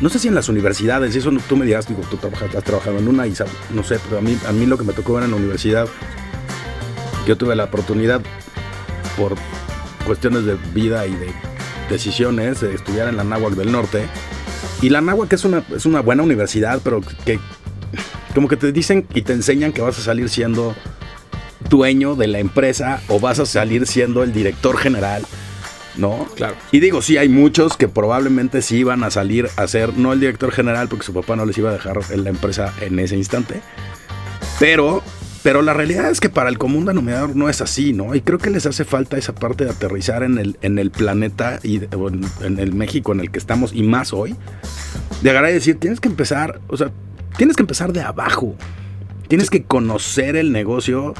[0.00, 2.64] no sé si en las universidades, eso no- tú me dirás, digo, tú trabajas, has
[2.64, 3.34] trabajado en una y
[3.70, 5.88] no sé, pero a mí, a mí lo que me tocó ver en la universidad,
[7.26, 8.20] yo tuve la oportunidad
[9.16, 9.34] por
[10.06, 11.32] cuestiones de vida y de
[11.88, 14.06] decisiones de estudiar en la Náhuac del Norte.
[14.82, 17.38] Y la Náhuac es una, es una buena universidad, pero que
[18.34, 20.74] como que te dicen y te enseñan que vas a salir siendo
[21.70, 25.24] dueño de la empresa o vas a salir siendo el director general,
[25.96, 26.28] ¿no?
[26.36, 26.56] Claro.
[26.70, 30.20] Y digo, sí, hay muchos que probablemente sí iban a salir a ser, no el
[30.20, 33.16] director general, porque su papá no les iba a dejar en la empresa en ese
[33.16, 33.62] instante,
[34.58, 35.02] pero
[35.42, 38.14] Pero la realidad es que para el común denominador no es así, ¿no?
[38.14, 41.58] Y creo que les hace falta esa parte de aterrizar en el, en el planeta
[41.62, 44.36] y en, el México en el que estamos y más hoy.
[45.22, 46.90] De agarrar y decir, tienes que empezar, o sea,
[47.38, 48.54] tienes que empezar de abajo.
[49.28, 51.14] Tienes que conocer el negocio.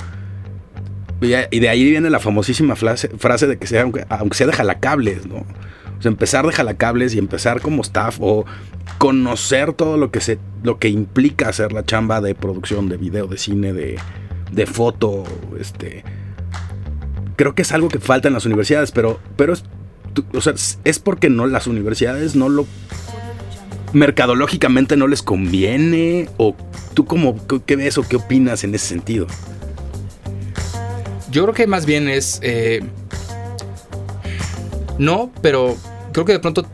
[1.20, 4.52] Y de ahí viene la famosísima frase, frase de que sea, aunque, aunque sea de
[4.54, 5.36] jalacables, ¿no?
[5.36, 8.46] O sea, empezar de jalacables y empezar como staff o
[8.96, 13.26] conocer todo lo que se lo que implica hacer la chamba de producción de video,
[13.26, 13.98] de cine, de,
[14.50, 15.24] de foto,
[15.58, 16.04] este
[17.36, 19.64] creo que es algo que falta en las universidades, pero pero es
[20.32, 20.54] o sea,
[20.84, 22.66] es porque no las universidades no lo
[23.92, 26.56] mercadológicamente no les conviene o
[26.94, 29.26] tú cómo qué ves o qué opinas en ese sentido.
[31.30, 32.80] Yo creo que más bien es eh,
[35.00, 35.78] no, pero
[36.12, 36.66] creo que de pronto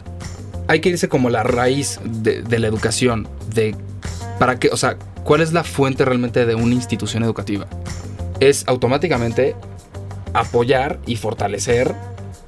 [0.66, 3.76] hay que irse como la raíz de, la educación, de
[4.40, 7.68] para qué, o sea, cuál es la fuente realmente de una institución educativa.
[8.40, 9.54] Es automáticamente
[10.34, 11.94] apoyar y fortalecer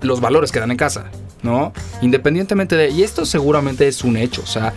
[0.02, 1.12] los valores que dan en casa,
[1.44, 1.72] ¿no?
[2.02, 4.74] Independientemente de, y esto seguramente es un hecho, o sea,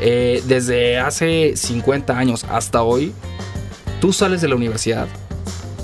[0.00, 3.12] eh, desde hace 50 años hasta hoy,
[4.00, 5.08] tú sales de la universidad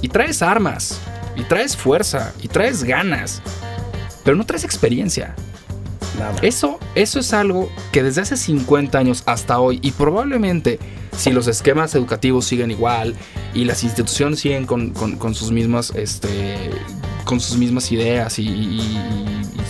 [0.03, 1.01] y traes armas,
[1.37, 3.43] y traes fuerza, y traes ganas,
[4.25, 5.35] pero no traes experiencia.
[6.43, 10.79] Eso, eso es algo que desde hace 50 años hasta hoy, y probablemente
[11.17, 13.15] si los esquemas educativos siguen igual
[13.55, 14.95] y las instituciones siguen con,
[15.35, 16.71] sus mismas este,
[17.25, 18.81] con sus mismas ideas y,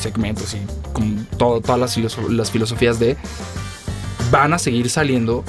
[0.00, 3.16] segmentos y con todas las, las filosofías de
[4.30, 5.44] van a seguir saliendo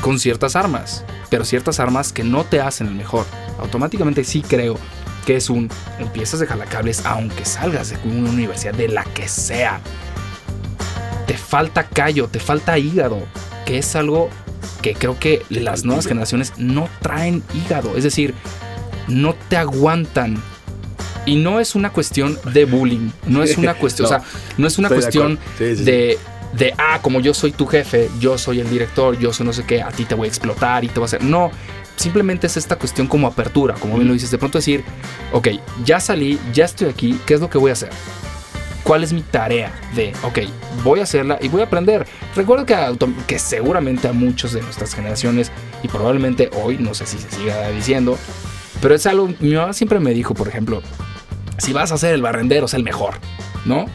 [0.00, 3.26] con ciertas armas, pero ciertas armas que no te hacen el mejor.
[3.58, 4.78] Automáticamente sí creo
[5.24, 9.80] que es un empiezas de jalacables aunque salgas de una universidad de la que sea
[11.26, 13.18] te falta callo, te falta hígado,
[13.64, 14.30] que es algo
[14.80, 18.34] que creo que las nuevas generaciones no traen hígado, es decir,
[19.08, 20.40] no te aguantan.
[21.24, 24.22] Y no es una cuestión de bullying, no es una cuestión, o sea,
[24.56, 26.18] no es una cuestión de,
[26.52, 29.64] de, ah, como yo soy tu jefe, yo soy el director, yo soy no sé
[29.66, 31.24] qué, a ti te voy a explotar y te voy a hacer.
[31.24, 31.50] No,
[31.96, 34.84] simplemente es esta cuestión como apertura, como bien lo dices, de pronto decir,
[35.32, 35.48] ok,
[35.84, 37.90] ya salí, ya estoy aquí, ¿qué es lo que voy a hacer?
[38.86, 40.38] cuál es mi tarea de, ok,
[40.84, 42.06] voy a hacerla y voy a aprender.
[42.36, 42.76] Recuerdo que,
[43.26, 45.50] que seguramente a muchos de nuestras generaciones,
[45.82, 48.16] y probablemente hoy, no sé si se siga diciendo,
[48.80, 50.82] pero es algo, mi mamá siempre me dijo, por ejemplo,
[51.58, 53.14] si vas a ser el barrendero, sé el mejor,
[53.64, 53.86] ¿no?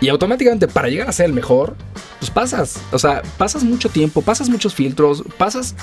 [0.00, 1.76] Y automáticamente para llegar a ser el mejor,
[2.18, 5.74] pues pasas, o sea, pasas mucho tiempo, pasas muchos filtros, pasas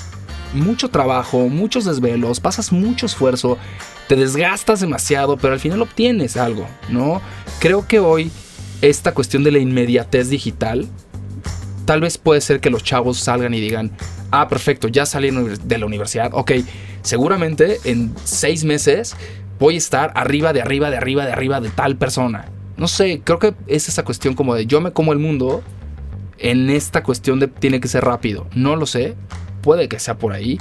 [0.52, 3.58] mucho trabajo, muchos desvelos, pasas mucho esfuerzo,
[4.08, 7.20] te desgastas demasiado, pero al final obtienes algo, ¿no?
[7.58, 8.30] Creo que hoy
[8.82, 10.86] esta cuestión de la inmediatez digital,
[11.84, 13.92] tal vez puede ser que los chavos salgan y digan,
[14.30, 16.52] ah, perfecto, ya salí de la universidad, ok,
[17.02, 19.16] seguramente en seis meses
[19.58, 22.46] voy a estar arriba de arriba de arriba de arriba de tal persona.
[22.76, 25.62] No sé, creo que es esa cuestión como de yo me como el mundo
[26.38, 28.46] en esta cuestión de tiene que ser rápido.
[28.54, 29.14] No lo sé,
[29.66, 30.58] puede que sea por ahí,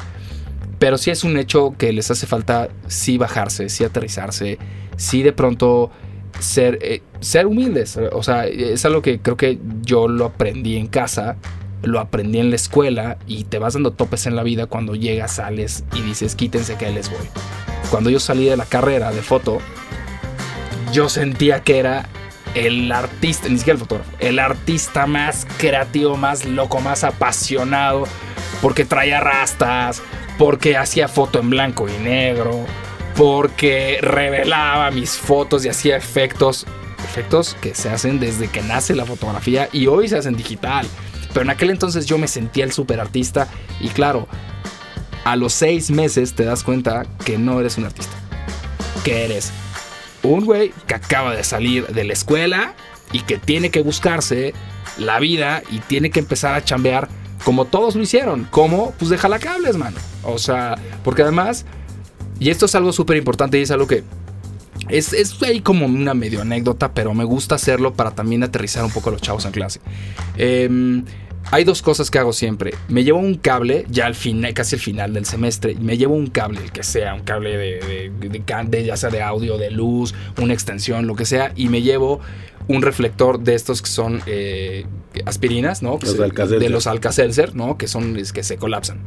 [0.79, 4.57] pero sí es un hecho que les hace falta sí bajarse, sí aterrizarse,
[4.97, 5.91] sí de pronto
[6.39, 7.99] ser, eh, ser humildes.
[8.13, 11.37] O sea, es algo que creo que yo lo aprendí en casa,
[11.83, 15.35] lo aprendí en la escuela y te vas dando topes en la vida cuando llegas,
[15.35, 17.27] sales y dices, quítense que les voy.
[17.91, 19.59] Cuando yo salí de la carrera de foto,
[20.91, 22.09] yo sentía que era
[22.55, 28.05] el artista, ni siquiera el fotógrafo, el artista más creativo, más loco, más apasionado,
[28.61, 30.01] porque traía rastas,
[30.37, 32.65] porque hacía foto en blanco y negro,
[33.15, 36.65] porque revelaba mis fotos y hacía efectos,
[37.03, 40.87] efectos que se hacen desde que nace la fotografía y hoy se hacen digital.
[41.33, 43.49] Pero en aquel entonces yo me sentía el super artista
[43.81, 44.27] y claro,
[45.25, 48.15] a los seis meses te das cuenta que no eres un artista,
[49.03, 49.51] que eres
[50.25, 52.73] un güey que acaba de salir de la escuela
[53.11, 54.53] y que tiene que buscarse
[54.97, 57.07] la vida y tiene que empezar a chambear
[57.43, 58.45] como todos lo hicieron.
[58.45, 59.97] Como, pues de jalacables, mano.
[60.23, 61.65] O sea, porque además,
[62.39, 64.03] y esto es algo súper importante y es algo que
[64.89, 68.91] es, es, ahí como una medio anécdota, pero me gusta hacerlo para también aterrizar un
[68.91, 69.79] poco a los chavos en clase.
[70.37, 71.03] Eh,
[71.51, 72.73] hay dos cosas que hago siempre.
[72.87, 76.27] Me llevo un cable, ya al final, casi al final del semestre, me llevo un
[76.27, 80.53] cable, el que sea, un cable de, de, ya sea de audio, de luz, una
[80.53, 82.19] extensión, lo que sea, y me llevo
[82.67, 84.85] un reflector de estos que son eh,
[85.25, 85.99] aspirinas, ¿no?
[85.99, 87.77] de los Alcacelser, ¿no?
[87.77, 88.99] Que son que se colapsan.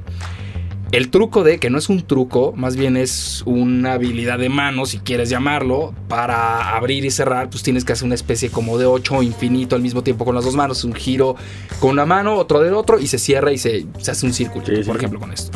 [0.91, 4.87] El truco de, que no es un truco, más bien es una habilidad de mano,
[4.87, 8.87] si quieres llamarlo, para abrir y cerrar, pues tienes que hacer una especie como de
[8.87, 11.37] 8 infinito al mismo tiempo con las dos manos, un giro
[11.79, 14.97] con una mano, otro del otro, y se cierra y se, hace un círculo, por
[14.97, 15.51] ejemplo, con esto.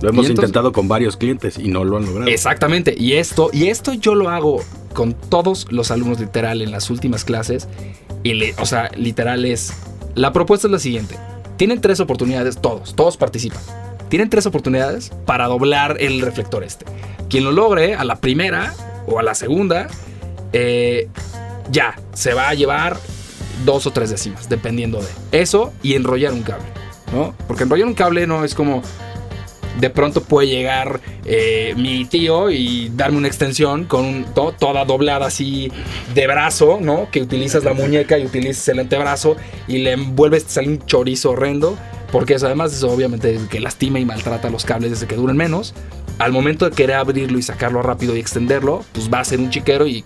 [0.00, 2.28] Lo hemos intentado con varios clientes y no lo han logrado.
[2.28, 2.92] Exactamente.
[2.98, 4.64] Y esto, y esto yo lo hago
[4.94, 7.68] con todos los alumnos literal en las últimas clases.
[8.24, 9.72] Y le, o sea, literal es.
[10.16, 11.16] La propuesta es la siguiente.
[11.56, 13.60] Tienen tres oportunidades, todos, todos participan.
[14.12, 16.84] Tienen tres oportunidades para doblar el reflector este.
[17.30, 18.74] Quien lo logre a la primera
[19.06, 19.88] o a la segunda,
[20.52, 21.08] eh,
[21.70, 22.98] ya, se va a llevar
[23.64, 26.66] dos o tres décimas, dependiendo de eso y enrollar un cable,
[27.10, 27.34] ¿no?
[27.48, 28.82] Porque enrollar un cable no es como
[29.80, 35.72] de pronto puede llegar eh, mi tío y darme una extensión con toda doblada así
[36.14, 37.08] de brazo, ¿no?
[37.10, 41.78] Que utilizas la muñeca y utilizas el antebrazo y le envuelves, sale un chorizo horrendo.
[42.12, 45.74] Porque eso, además eso obviamente que lastima y maltrata los cables desde que duren menos.
[46.18, 49.50] Al momento de querer abrirlo y sacarlo rápido y extenderlo, pues va a ser un
[49.50, 50.04] chiquero y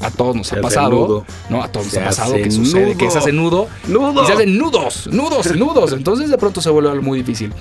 [0.00, 1.62] a todos nos ha pasado, ¿no?
[1.62, 4.56] A todos nos ha pasado que sucede que se hace nudo, nudo, y se hacen
[4.56, 5.92] nudos, nudos y nudos.
[5.92, 7.52] Entonces de pronto se vuelve algo muy difícil.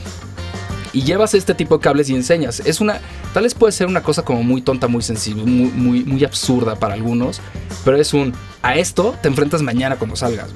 [0.94, 2.62] Y llevas este tipo de cables y enseñas.
[2.62, 3.02] Es una,
[3.34, 6.76] tal vez puede ser una cosa como muy tonta, muy sensible, muy, muy, muy absurda
[6.76, 7.42] para algunos,
[7.84, 10.50] pero es un, a esto te enfrentas mañana cuando salgas.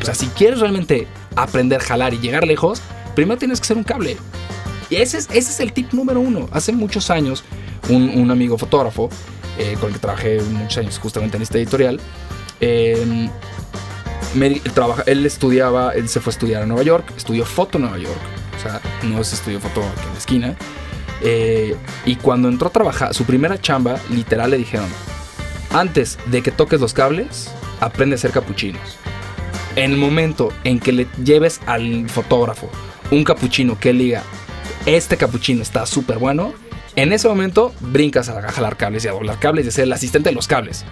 [0.00, 2.80] O sea, si quieres realmente aprender a jalar y llegar lejos,
[3.14, 4.16] primero tienes que ser un cable.
[4.90, 6.48] Y ese es, ese es el tip número uno.
[6.52, 7.44] Hace muchos años,
[7.88, 9.08] un, un amigo fotógrafo
[9.58, 12.00] eh, con el que trabajé muchos años justamente en este editorial,
[12.60, 13.28] eh,
[14.34, 17.82] él, trabaja, él estudiaba, él se fue a estudiar a Nueva York, estudió foto en
[17.82, 18.18] Nueva York,
[18.56, 20.56] o sea, no se estudió foto aquí en la esquina.
[21.22, 24.88] Eh, y cuando entró a trabajar, su primera chamba, literal le dijeron,
[25.72, 28.98] antes de que toques los cables, aprende a hacer capuchinos.
[29.76, 32.70] En el momento en que le lleves al fotógrafo
[33.10, 34.22] un capuchino que diga,
[34.86, 36.54] este capuchino está súper bueno,
[36.96, 39.92] en ese momento brincas a jalar cables y a doblar cables y a ser el
[39.92, 40.84] asistente de los cables.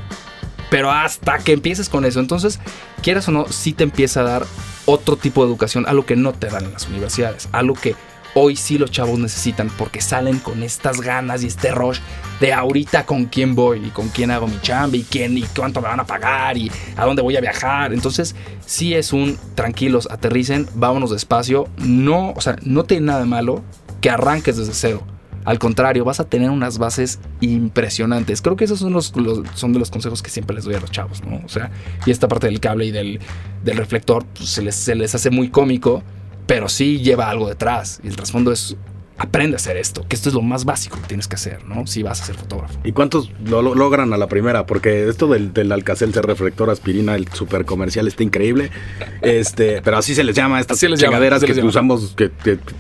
[0.69, 2.59] Pero hasta que empieces con eso, entonces,
[3.03, 4.47] quieras o no, sí te empieza a dar
[4.87, 7.95] otro tipo de educación, algo que no te dan en las universidades, algo que
[8.35, 11.99] hoy sí los chavos necesitan porque salen con estas ganas y este rush
[12.41, 15.81] de ahorita con quién voy y con quién hago mi chamba y quién y cuánto
[15.81, 17.93] me van a pagar y a dónde voy a viajar.
[17.93, 18.35] Entonces,
[18.67, 21.69] sí es un tranquilos, aterricen, vámonos despacio.
[21.79, 23.63] No, o sea, no tiene nada de malo
[24.01, 25.03] que arranques desde cero.
[25.45, 28.43] Al contrario, vas a tener unas bases impresionantes.
[28.43, 29.13] Creo que esos son, los,
[29.55, 31.41] son de los consejos que siempre les doy a los chavos, ¿no?
[31.45, 31.71] O sea,
[32.07, 33.19] y esta parte del cable y del,
[33.65, 36.05] reflector pues, se, les, se les hace muy cómico,
[36.47, 38.01] pero sí lleva algo detrás.
[38.03, 38.77] Y el trasfondo es
[39.19, 41.87] aprende a hacer esto, que esto es lo más básico que tienes que hacer, ¿no?
[41.87, 42.81] Si vas a ser fotógrafo.
[42.83, 44.67] ¿Y cuántos lo, logran a la primera?
[44.67, 48.73] Porque esto del, del Alcacelser reflector aspirina, el super comercial, está increíble.
[49.21, 52.31] Este, pero así se les llama estas chingaderas que usamos, que,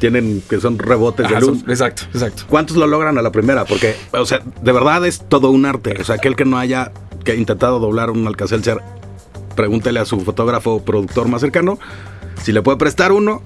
[0.01, 1.64] tienen, que son rebotes de luz.
[1.68, 2.42] exacto, exacto.
[2.48, 3.64] ¿Cuántos lo logran a la primera?
[3.64, 5.96] Porque, o sea, de verdad es todo un arte.
[6.01, 6.90] O sea, aquel que no haya
[7.25, 8.79] que intentado doblar un Alcacelser,
[9.55, 11.79] pregúntele a su fotógrafo o productor más cercano
[12.42, 13.42] si le puede prestar uno,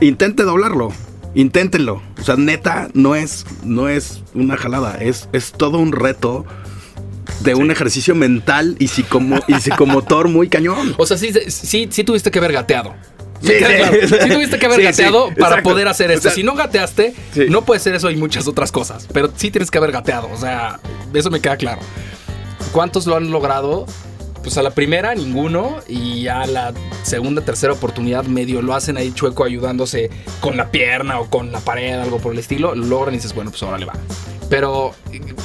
[0.00, 0.92] intente doblarlo
[1.34, 2.02] inténtenlo.
[2.18, 6.44] O sea, neta, no es, no es una jalada, es, es todo un reto
[7.40, 10.94] de un ejercicio mental y, psicomo, y psicomotor muy cañón.
[10.98, 12.94] O sea, sí, sí, sí tuviste que haber gateado.
[13.42, 13.52] Sí,
[14.06, 16.28] sí, tuviste que haber gateado para poder hacer esto.
[16.28, 17.14] si no gateaste,
[17.48, 19.08] no puede ser eso y muchas otras cosas.
[19.12, 20.28] Pero sí tienes que haber gateado.
[20.30, 20.78] O sea,
[21.14, 21.80] eso me queda claro.
[22.72, 23.86] ¿Cuántos lo han logrado?
[24.42, 26.72] Pues a la primera ninguno y a la
[27.02, 31.60] segunda, tercera oportunidad medio lo hacen ahí chueco ayudándose con la pierna o con la
[31.60, 33.94] pared, algo por el estilo, logran y dices, bueno, pues ahora le va.
[34.48, 34.94] Pero,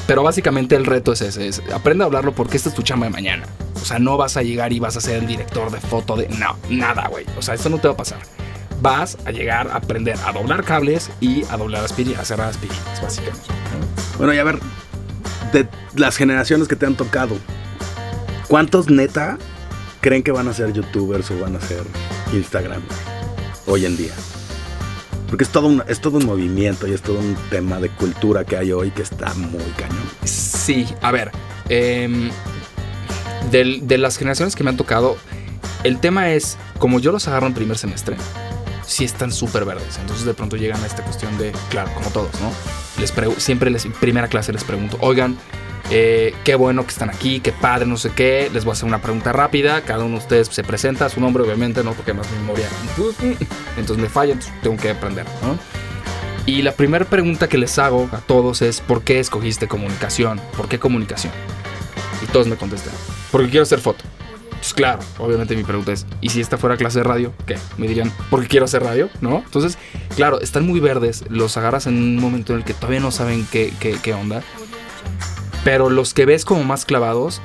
[0.07, 3.05] pero básicamente el reto es ese, es aprende a hablarlo porque esta es tu chamba
[3.05, 3.45] de mañana.
[3.75, 6.27] O sea, no vas a llegar y vas a ser el director de foto de...
[6.29, 7.23] No, nada, güey.
[7.37, 8.17] O sea, esto no te va a pasar.
[8.81, 13.01] Vas a llegar a aprender a doblar cables y a doblar aspirinas, a cerrar aspirinas,
[13.01, 13.45] básicamente.
[14.17, 14.59] Bueno, y a ver,
[15.53, 17.37] de las generaciones que te han tocado,
[18.47, 19.37] ¿Cuántos neta
[20.01, 21.81] creen que van a ser youtubers o van a ser
[22.33, 22.81] Instagram
[23.65, 24.13] hoy en día?
[25.27, 28.45] Porque es todo, un, es todo un movimiento y es todo un tema de cultura
[28.45, 30.03] que hay hoy que está muy cañón.
[30.23, 31.31] Sí, a ver,
[31.69, 32.29] em,
[33.49, 35.17] de, las generaciones que me han tocado,
[35.83, 38.15] el tema es, como yo los agarro en primer semestre,
[38.85, 39.97] sí están súper verdes.
[39.99, 42.51] Entonces de pronto llegan a esta cuestión de, claro, como todos, ¿no?
[42.99, 45.35] Les siempre en primera clase les pregunto, oigan,
[45.91, 48.49] eh, qué bueno que están aquí, qué padre, no sé qué.
[48.53, 49.81] Les voy a hacer una pregunta rápida.
[49.81, 51.93] Cada uno de ustedes se presenta, su nombre, obviamente, ¿no?
[51.93, 52.67] Porque más memoria.
[53.77, 55.57] Entonces me falla, entonces tengo que aprender, ¿no?
[56.45, 60.39] Y la primera pregunta que les hago a todos es: ¿por qué escogiste comunicación?
[60.55, 61.33] ¿Por qué comunicación?
[62.21, 62.93] Y todos me contestan:
[63.31, 64.03] porque quiero hacer foto.
[64.51, 67.33] Pues claro, obviamente mi pregunta es, ¿y si esta fuera clase de radio?
[67.45, 67.55] ¿Qué?
[67.77, 69.43] Me dirían, porque quiero hacer radio, ¿no?
[69.45, 69.77] Entonces,
[70.15, 73.45] claro, están muy verdes, los agarras en un momento en el que todavía no saben
[73.51, 74.41] qué, qué, qué onda.
[75.65, 77.41] Pero los que ves como más clavados,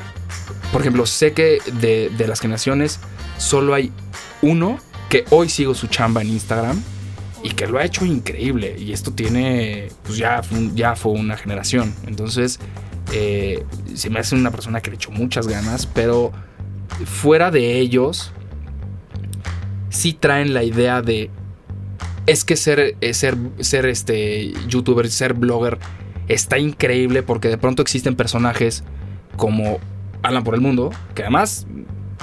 [0.73, 3.01] por ejemplo, sé que de, las generaciones
[3.39, 3.91] solo hay
[4.43, 6.83] uno que hoy sigo su chamba en Instagram
[7.43, 8.77] y que lo ha hecho increíble.
[8.79, 10.43] Y esto tiene, pues ya,
[10.75, 11.95] ya fue una generación.
[12.07, 12.61] Entonces,
[13.15, 13.65] eh,
[13.95, 16.31] se me hace una persona que le echó muchas ganas, pero
[17.07, 18.33] fuera de ellos,
[19.89, 21.31] sí traen la idea de,
[22.27, 25.79] es que ser, eh, ser, ser este youtuber, ser blogger,
[26.31, 28.85] está increíble porque de pronto existen personajes
[29.37, 29.79] como
[30.23, 31.67] Alan por el Mundo, que además,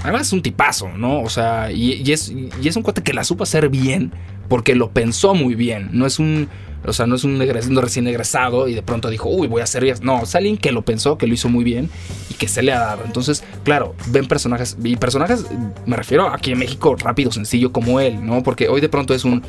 [0.03, 1.21] además es un tipazo, ¿no?
[1.21, 4.13] O sea, y, es, y es un cuate que la supo hacer bien
[4.47, 5.89] porque lo pensó muy bien.
[5.91, 6.47] No es un,
[6.85, 7.39] o sea, no es un
[7.81, 10.83] recién egresado y de pronto dijo, uy, voy a hacer No, es alguien que lo
[10.83, 11.89] pensó, que lo hizo muy bien
[12.29, 13.03] y que se le ha dado.
[13.05, 15.45] Entonces, claro, ven personajes, y personajes,
[15.85, 18.43] me refiero aquí en México, rápido, sencillo como él, ¿no?
[18.43, 19.43] Porque hoy de pronto es un,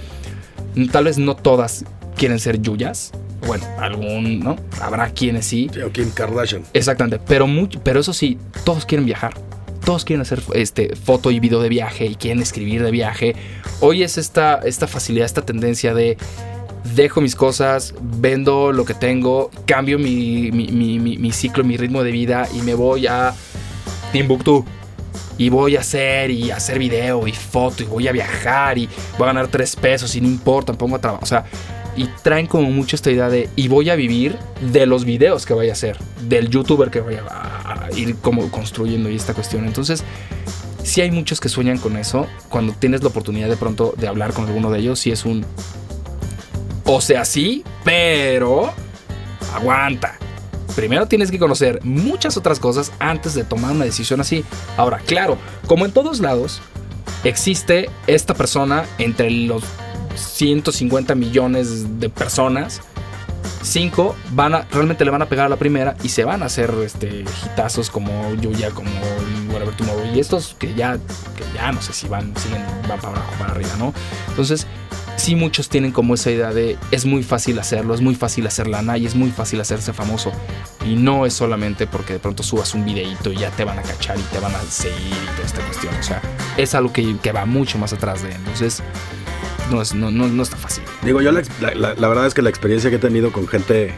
[0.93, 1.85] tal vez no todas
[2.16, 3.12] quieren ser Yuyas.
[3.47, 4.57] Bueno, algún, ¿no?
[4.81, 5.71] Habrá quienes sí.
[5.85, 6.64] o Kim Kardashian.
[6.75, 9.35] Exactamente, pero, mucho, pero eso sí, todos quieren viajar
[9.85, 13.35] todos quieren hacer este, foto y video de viaje y quieren escribir de viaje.
[13.81, 16.19] Hoy es esta, esta facilidad, esta tendencia de
[16.95, 22.47] dejo mis cosas, vendo lo que tengo, cambio mi, mi, ciclo, mi ritmo de vida
[22.55, 23.35] y me voy a
[24.12, 24.64] Timbuktu.
[25.37, 29.25] Y voy a hacer y hacer video y foto y voy a viajar y voy
[29.25, 31.23] a ganar tres pesos y no importa, me pongo a trabajar.
[31.23, 31.45] O sea,
[31.97, 35.55] y traen como mucho esta idea de y voy a vivir de los videos que
[35.55, 35.99] vaya a hacer,
[36.29, 39.66] del youtuber que vaya a, ir como construyendo y esta cuestión.
[39.66, 40.05] Entonces,
[40.83, 42.27] si hay muchos que sueñan con eso.
[42.49, 45.45] Cuando tienes la oportunidad de pronto de hablar con alguno de ellos, si es un
[46.91, 48.73] o sea, sí, pero
[49.55, 50.16] aguanta.
[50.79, 54.45] Primero tienes que conocer muchas otras cosas antes de tomar una decisión así.
[54.76, 56.61] Ahora, claro, como en todos lados,
[57.24, 59.64] existe esta persona entre los
[60.14, 62.81] 150 millones de personas,
[63.62, 66.47] 5 van a, realmente le van a pegar a la primera y se van a
[66.47, 68.93] hacer este, hitazos como Yuya, como
[69.53, 70.14] Whatever Tomorrow.
[70.14, 70.97] Y estos que ya,
[71.37, 73.93] que ya no sé si van, siguen, van para abajo, para arriba, ¿no?
[74.29, 74.64] Entonces,
[75.19, 78.66] sí muchos tienen como esa idea de es muy fácil hacerlo, es muy fácil hacer
[78.66, 80.33] lana y es muy fácil hacerse famoso.
[80.87, 83.83] Y no es solamente porque de pronto subas un videíto y ya te van a
[83.83, 85.95] cachar y te van a seguir y toda esta cuestión.
[85.99, 86.23] O sea,
[86.57, 88.33] es algo que, que va mucho más atrás de.
[88.33, 88.83] Entonces,
[89.71, 90.85] no, es, no, no, está fácil.
[91.03, 91.43] Digo, yo la,
[91.75, 93.95] la, verdad es que la experiencia que he tenido con gente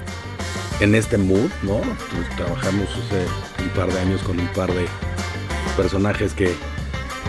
[0.81, 1.79] en este mood, ¿no?
[1.79, 4.87] Pues, trabajamos hace un par de años con un par de
[5.77, 6.55] personajes que,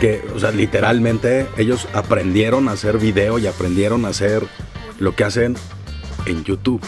[0.02, 4.44] que, o sea, literalmente ellos aprendieron a hacer video y aprendieron a hacer
[5.00, 5.56] lo que hacen
[6.26, 6.82] en YouTube.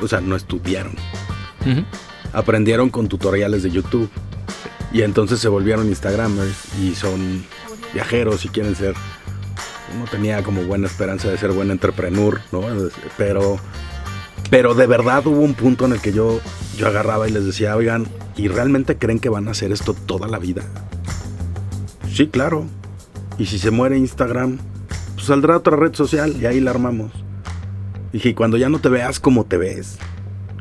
[0.00, 0.94] O sea, no estudiaron.
[2.32, 4.10] Aprendieron con tutoriales de YouTube.
[4.90, 7.44] Y entonces se volvieron Instagramers y son
[7.92, 8.94] viajeros y quieren ser
[9.98, 12.62] no tenía como buena esperanza de ser buen entrepreneur, ¿no?
[13.16, 13.58] Pero,
[14.50, 16.40] pero de verdad hubo un punto en el que yo,
[16.76, 20.26] yo agarraba y les decía, oigan, ¿y realmente creen que van a hacer esto toda
[20.26, 20.64] la vida?
[22.16, 22.64] Sí, claro.
[23.36, 24.56] Y si se muere Instagram,
[25.16, 27.12] pues saldrá otra red social y ahí la armamos.
[28.10, 29.98] Dije, cuando ya no te veas como te ves,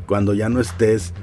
[0.05, 1.13] cuando ya no estés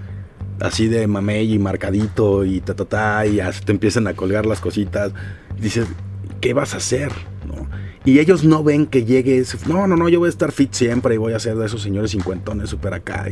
[0.59, 4.61] así de mamey y marcadito y ta ta ta y te empiezan a colgar las
[4.61, 5.13] cositas,
[5.61, 5.87] dices,
[6.41, 7.13] ¿qué vas a hacer?
[8.07, 9.59] Y ellos no ven que llegue ese.
[9.69, 11.83] No, no, no, yo voy a estar fit siempre y voy a ser de esos
[11.83, 13.27] señores cincuentones super acá.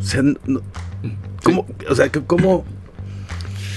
[0.00, 0.22] o sea,
[1.44, 2.64] ¿cómo, o sea, ¿cómo,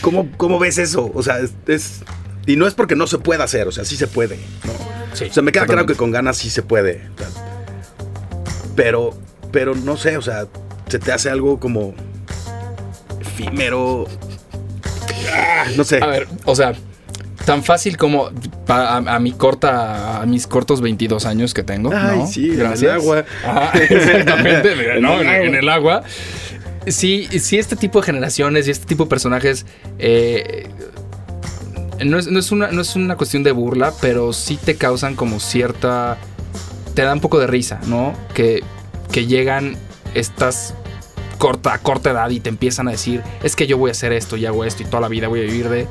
[0.01, 1.11] cómo, cómo ves eso?
[1.13, 2.01] O sea, es,
[2.45, 4.37] Y no es porque no se pueda hacer, o sea, sí se puede.
[4.65, 4.73] ¿no?
[5.11, 7.01] o sea, me queda claro que con ganas sí se puede.
[8.75, 9.17] pero,
[9.51, 10.47] pero no sé, o sea,
[10.87, 11.93] se te hace algo como
[13.19, 14.07] efímero.
[15.33, 15.99] Ah, no sé.
[16.01, 16.73] A ver, o sea,
[17.45, 18.29] tan fácil como
[18.67, 21.91] a, mi corta, a mis cortos 22 años que tengo.
[21.93, 22.81] Ay, sí, Gracias.
[22.83, 23.71] en el agua.
[23.73, 25.21] exactamente, ¿no?
[25.21, 26.03] en, el agua.
[26.87, 29.65] Sí, sí, este tipo de generaciones y este tipo de personajes
[29.99, 30.69] eh,
[32.05, 36.17] no, es, una, no es una cuestión de burla, pero sí te causan como cierta...
[36.93, 38.13] Te da un poco de risa, ¿no?
[38.33, 38.63] Que,
[39.11, 39.77] que llegan
[40.15, 40.73] estas
[41.37, 44.37] corta, corta edad y te empiezan a decir, es que yo voy a hacer esto
[44.37, 45.87] y hago esto y toda la vida voy a vivir de...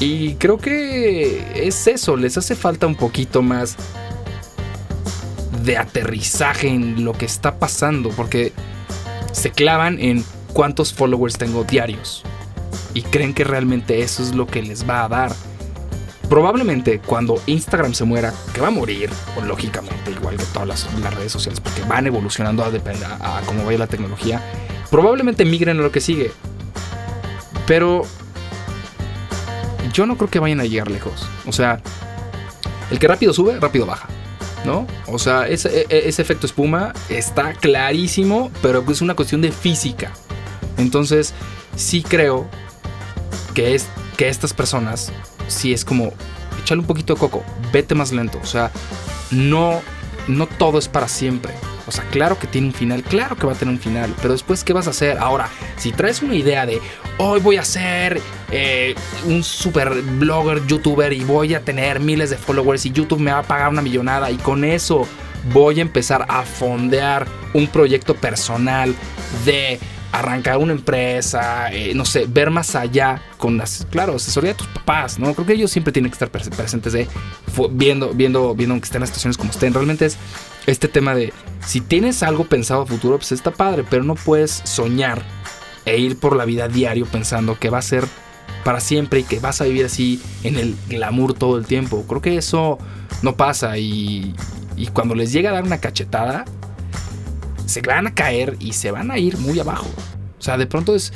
[0.00, 3.76] Y creo que es eso, les hace falta un poquito más
[5.64, 8.52] de aterrizaje en lo que está pasando, porque
[9.32, 12.22] se clavan en cuántos followers tengo diarios
[12.94, 15.32] y creen que realmente eso es lo que les va a dar.
[16.28, 21.14] Probablemente cuando Instagram se muera, que va a morir, o lógicamente igual que todas las,
[21.14, 24.42] redes sociales, porque van evolucionando a, a, a cómo vaya la tecnología,
[24.90, 26.32] probablemente migren a lo que sigue.
[27.66, 28.02] Pero
[29.92, 31.26] yo no creo que vayan a llegar lejos.
[31.46, 31.80] O sea,
[32.90, 34.08] el que rápido sube, rápido baja.
[34.64, 34.86] ¿No?
[35.06, 39.52] O sea, ese, e, e, ese, efecto espuma está clarísimo, pero es una cuestión de
[39.52, 40.12] física.
[40.76, 41.32] Entonces,
[41.76, 42.46] sí creo
[43.54, 43.86] que, es,
[44.16, 45.12] que estas personas,
[45.46, 46.12] sí es como,
[46.60, 48.38] échale un poquito de coco, vete más lento.
[48.42, 48.70] O sea,
[49.30, 49.80] no,
[50.26, 51.54] no todo es para siempre.
[51.88, 54.34] O sea, claro que tiene un final, claro que va a tener un final, pero
[54.34, 55.16] después, ¿qué vas a hacer?
[55.18, 56.80] Ahora, si traes una idea de
[57.16, 58.20] hoy voy a ser
[58.50, 63.32] eh, un super blogger, youtuber y voy a tener miles de followers y YouTube me
[63.32, 65.08] va a pagar una millonada y con eso
[65.52, 68.94] voy a empezar a fondear un proyecto personal
[69.46, 69.80] de
[70.18, 74.66] arrancar una empresa, eh, no sé, ver más allá con las, claro, asesoría de tus
[74.68, 75.34] papás, ¿no?
[75.34, 77.08] Creo que ellos siempre tienen que estar presentes de
[77.70, 79.74] viendo, viendo, viendo que estén las situaciones como estén.
[79.74, 80.16] Realmente es
[80.66, 81.32] este tema de
[81.64, 85.22] si tienes algo pensado a futuro, pues está padre, pero no puedes soñar
[85.84, 88.04] e ir por la vida diario pensando que va a ser
[88.64, 92.04] para siempre y que vas a vivir así en el glamour todo el tiempo.
[92.06, 92.78] Creo que eso
[93.22, 94.34] no pasa y,
[94.76, 96.44] y cuando les llega a dar una cachetada,
[97.68, 99.88] se van a caer y se van a ir muy abajo.
[100.38, 101.12] O sea, de pronto es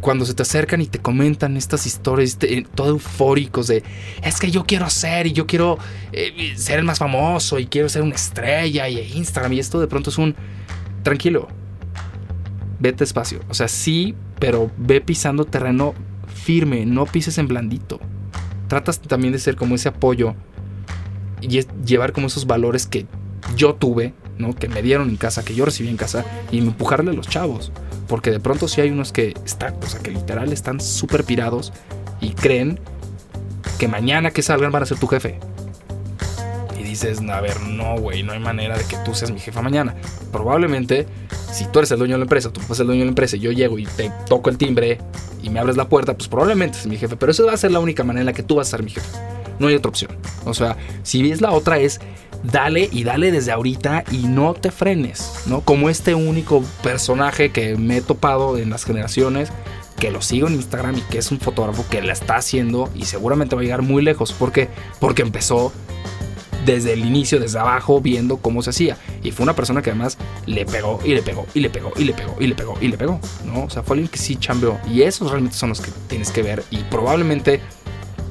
[0.00, 2.38] cuando se te acercan y te comentan estas historias,
[2.76, 3.82] todo eufóricos de,
[4.22, 5.78] es que yo quiero hacer y yo quiero
[6.12, 9.88] eh, ser el más famoso y quiero ser una estrella y Instagram y esto de
[9.88, 10.36] pronto es un,
[11.02, 11.48] tranquilo,
[12.78, 13.40] vete espacio.
[13.48, 15.94] O sea, sí, pero ve pisando terreno
[16.32, 17.98] firme, no pises en blandito.
[18.68, 20.36] Tratas también de ser como ese apoyo
[21.40, 21.48] y
[21.84, 23.06] llevar como esos valores que
[23.56, 24.54] yo tuve, ¿no?
[24.54, 27.72] Que me dieron en casa, que yo recibí en casa y empujarle a los chavos.
[28.08, 31.72] Porque de pronto sí hay unos que están, o sea, que literal están súper pirados
[32.20, 32.78] y creen
[33.78, 35.38] que mañana que salgan van a ser tu jefe.
[36.78, 39.60] Y dices, a ver, no, güey, no hay manera de que tú seas mi jefa
[39.60, 39.94] mañana.
[40.30, 41.06] Probablemente,
[41.52, 43.36] si tú eres el dueño de la empresa, tú eres el dueño de la empresa
[43.36, 44.98] y yo llego y te toco el timbre
[45.42, 47.16] y me abres la puerta, pues probablemente es mi jefe.
[47.16, 48.82] Pero eso va a ser la única manera en la que tú vas a ser
[48.82, 49.06] mi jefe.
[49.58, 50.10] No hay otra opción.
[50.44, 52.00] O sea, si ves la otra es
[52.42, 55.60] dale y dale desde ahorita y no te frenes, ¿no?
[55.60, 59.50] Como este único personaje que me he topado en las generaciones,
[59.98, 63.06] que lo sigo en Instagram y que es un fotógrafo que la está haciendo y
[63.06, 64.32] seguramente va a llegar muy lejos.
[64.32, 64.68] ¿Por qué?
[65.00, 65.72] Porque empezó
[66.66, 68.98] desde el inicio, desde abajo, viendo cómo se hacía.
[69.22, 72.04] Y fue una persona que además le pegó y le pegó y le pegó y
[72.04, 73.64] le pegó y le pegó y le pegó, ¿no?
[73.64, 74.78] O sea, fue alguien que sí chambeó.
[74.90, 77.60] Y esos realmente son los que tienes que ver y probablemente,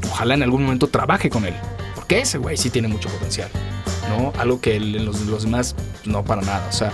[0.08, 1.56] ojalá en algún momento trabaje con él.
[1.96, 3.50] Porque ese güey sí tiene mucho potencial.
[4.10, 4.34] ¿No?
[4.38, 5.76] Algo que los, los demás
[6.06, 6.68] no para nada.
[6.70, 6.92] O sea,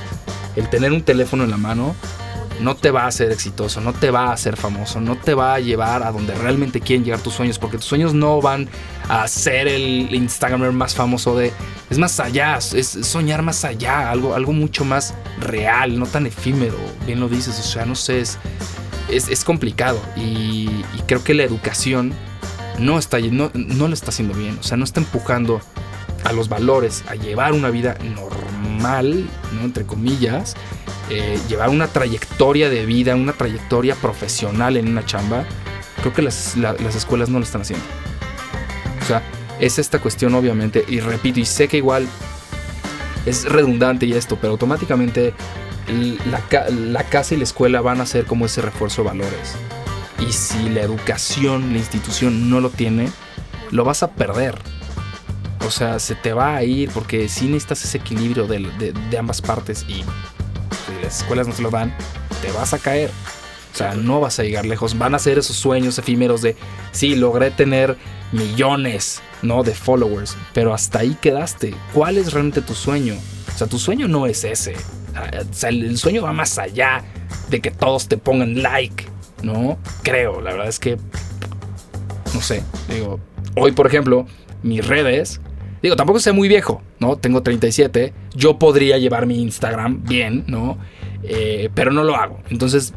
[0.55, 1.95] el tener un teléfono en la mano
[2.62, 5.55] no te va a hacer exitoso, no te va a hacer famoso, no te va
[5.55, 8.70] a llevar a donde realmente quieren llegar tus sueños, porque tus sueños no van
[9.09, 11.51] a ser el Instagramer más famoso de...
[11.89, 16.78] Es más allá, es soñar más allá, algo, algo mucho más real, no tan efímero,
[17.05, 18.38] bien lo dices, o sea, no sé, es,
[19.09, 20.70] es, complicado y,
[21.07, 22.14] creo que la educación
[22.80, 25.59] no, está, no, no lo está haciendo bien, o sea, no está empujando
[26.24, 29.62] a los valores, a llevar una vida normal, ¿no?
[29.64, 30.56] entre comillas,
[31.10, 35.46] eh, llevar una trayectoria de vida, una trayectoria profesional en una chamba,
[36.02, 37.86] creo que las, las escuelas no lo están haciendo.
[39.02, 39.22] O sea,
[39.60, 42.08] es esta cuestión obviamente, y repito, y sé que igual
[43.26, 45.34] es redundante y esto, pero automáticamente
[46.26, 49.56] la, la casa y la escuela van a ser como ese refuerzo de valores.
[50.20, 53.10] Y si la educación, la institución no lo tiene,
[53.72, 54.60] lo vas a perder.
[55.66, 59.86] O sea, se te va a ir porque si necesitas ese equilibrio de, ambas partes
[59.88, 60.03] y
[61.03, 61.95] las escuelas no te lo dan,
[62.41, 63.09] te vas a caer.
[63.74, 64.97] O sea, no vas a llegar lejos.
[64.97, 66.57] Van a ser esos sueños efímeros de,
[66.91, 67.95] sí, logré tener
[68.32, 69.64] millones, ¿no?
[69.64, 71.74] De followers, pero hasta ahí quedaste.
[71.93, 73.16] ¿Cuál es realmente tu sueño?
[73.53, 74.76] O sea, tu sueño no es ese.
[74.76, 77.03] O sea, el sueño va más allá
[77.49, 79.05] de que todos te pongan like,
[79.43, 79.78] ¿no?
[80.03, 80.97] Creo, la verdad es que,
[82.34, 83.20] no sé, digo,
[83.55, 84.26] hoy por ejemplo,
[84.64, 85.41] mis redes
[85.82, 87.16] Digo, tampoco sea muy viejo, ¿no?
[87.18, 88.14] Tengo 37.
[88.36, 90.78] Yo podría llevar mi Instagram bien, ¿no?
[91.24, 92.40] Eh, pero no lo hago.
[92.50, 92.94] Entonces,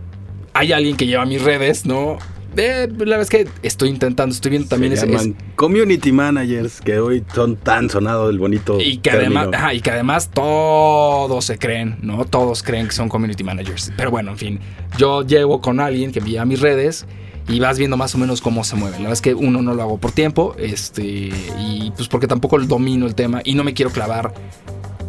[0.52, 2.18] hay alguien que lleva mis redes, ¿no?
[2.56, 5.34] Eh, la verdad es que estoy intentando, estoy viendo también ese.
[5.56, 8.80] community managers que hoy son tan sonados del bonito.
[8.80, 12.24] Y que además, y que además todos se creen, ¿no?
[12.24, 13.92] Todos creen que son community managers.
[13.96, 14.60] Pero bueno, en fin,
[14.98, 17.06] yo llevo con alguien que lleva mis redes
[17.48, 18.96] y vas viendo más o menos cómo se mueve.
[18.96, 22.58] La verdad es que uno no lo hago por tiempo, este, y pues porque tampoco
[22.60, 24.32] domino el tema y no me quiero clavar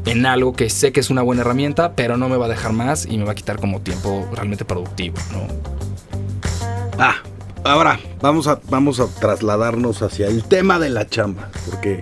[0.05, 2.73] en algo que sé que es una buena herramienta, pero no me va a dejar
[2.73, 5.47] más y me va a quitar como tiempo realmente productivo, ¿no?
[6.99, 7.15] Ah,
[7.63, 12.01] ahora vamos a, vamos a trasladarnos hacia el tema de la chamba, porque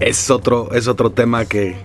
[0.00, 1.76] es otro, es otro tema que,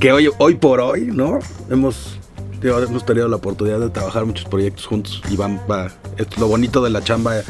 [0.00, 1.38] que hoy, hoy por hoy, ¿no?
[1.70, 2.18] Hemos
[2.64, 5.92] hemos tenido la oportunidad de trabajar muchos proyectos juntos y van, va,
[6.38, 7.42] lo bonito de la chamba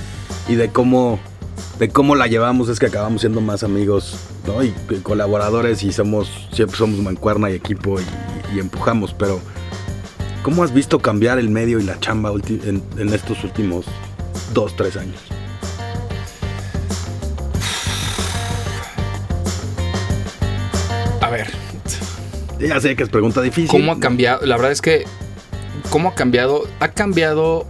[0.48, 1.20] y de cómo,
[1.78, 4.16] de cómo la llevamos es que acabamos siendo más amigos.
[4.62, 9.40] Y, colaboradores y somos, siempre somos mancuerna y equipo y, empujamos, pero
[10.42, 13.86] ¿cómo has visto cambiar el medio y la chamba en, estos últimos
[14.52, 15.20] dos, tres años?
[22.58, 23.68] Ya sé que es pregunta difícil.
[23.68, 24.44] ¿Cómo ha cambiado?
[24.46, 25.04] La verdad es que,
[25.90, 26.66] ¿cómo ha cambiado?
[26.80, 27.66] Ha cambiado...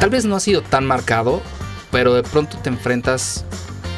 [0.00, 1.42] Tal vez no ha sido tan marcado,
[1.90, 3.44] pero de pronto te enfrentas,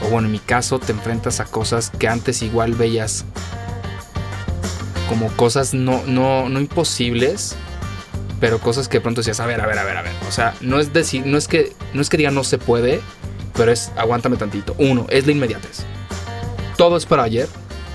[0.03, 3.27] o bueno, en mi caso, te enfrentas a cosas que antes igual veías
[5.11, 7.57] como cosas no, no, no imposibles,
[8.39, 10.13] pero cosas que de pronto decías, a ver, a ver, a ver, a ver.
[10.29, 13.01] O sea, no es decir, no es que, no es que diga no se puede,
[13.55, 14.75] pero es aguántame tantito.
[14.79, 15.85] Uno, es la inmediatez.
[16.81, 17.47] Todo es para ayer,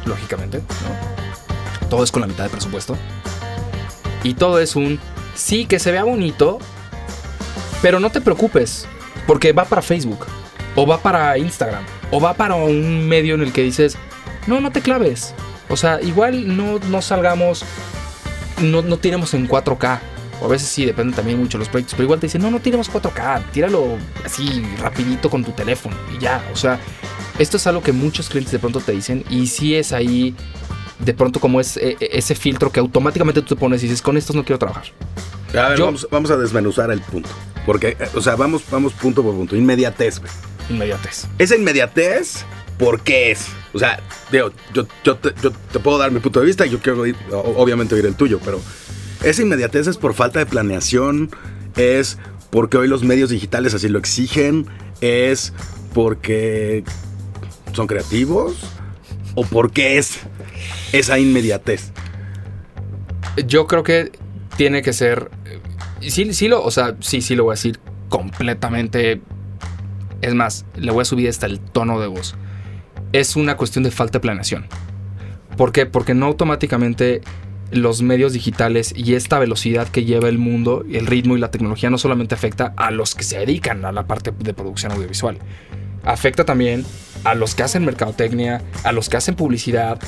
[0.05, 1.89] lógicamente, ¿no?
[1.89, 2.95] Todo es con la mitad de presupuesto.
[4.21, 4.99] Y todo es un
[5.33, 6.59] sí que se vea bonito,
[7.81, 8.85] pero no te preocupes,
[9.25, 10.27] porque va para Facebook,
[10.75, 13.97] o va para Instagram, o va para un medio en el que dices,
[14.45, 15.33] no, no te claves.
[15.67, 17.65] O sea, igual no, no salgamos,
[18.61, 19.99] no, no tiremos en 4K.
[20.43, 21.95] O a veces sí, depende también mucho de los proyectos.
[21.95, 26.19] Pero igual te dicen, no, no tiremos 4K, tíralo así rapidito con tu teléfono y
[26.19, 26.47] ya.
[26.53, 26.79] O sea,
[27.39, 30.35] esto es algo que muchos clientes de pronto te dicen y sí es ahí
[30.99, 34.17] de pronto como es eh, ese filtro que automáticamente tú te pones y dices, con
[34.17, 34.85] estos no quiero trabajar.
[35.53, 37.29] A ver, vamos, vamos, a desmenuzar el punto.
[37.65, 39.55] Porque, eh, o sea, vamos, vamos punto por punto.
[39.55, 40.31] Inmediatez, güey.
[40.69, 41.27] Inmediatez.
[41.37, 42.45] Esa inmediatez,
[42.77, 43.47] ¿por qué es?
[43.73, 43.99] O sea,
[44.31, 47.01] digo, yo, yo, te, yo te puedo dar mi punto de vista y yo quiero
[47.01, 48.61] oír, obviamente oír el tuyo, pero
[49.23, 51.29] esa inmediatez es por falta de planeación,
[51.75, 52.17] es
[52.49, 54.67] porque hoy los medios digitales así lo exigen,
[55.01, 55.53] es
[55.93, 56.83] porque
[57.75, 58.55] son creativos
[59.35, 60.19] o porque es
[60.91, 61.91] esa inmediatez.
[63.45, 64.11] Yo creo que
[64.57, 65.29] tiene que ser.
[66.01, 69.21] Sí, sí lo, o sea, sí, sí lo voy a decir completamente.
[70.21, 72.35] Es más, le voy a subir hasta el tono de voz.
[73.11, 74.65] Es una cuestión de falta de planeación.
[75.57, 75.85] ¿Por qué?
[75.85, 77.21] Porque no automáticamente
[77.71, 81.89] los medios digitales y esta velocidad que lleva el mundo, el ritmo y la tecnología
[81.89, 85.39] no solamente afecta a los que se dedican a la parte de producción audiovisual,
[86.03, 86.85] afecta también
[87.23, 89.99] a los que hacen mercadotecnia, a los que hacen publicidad,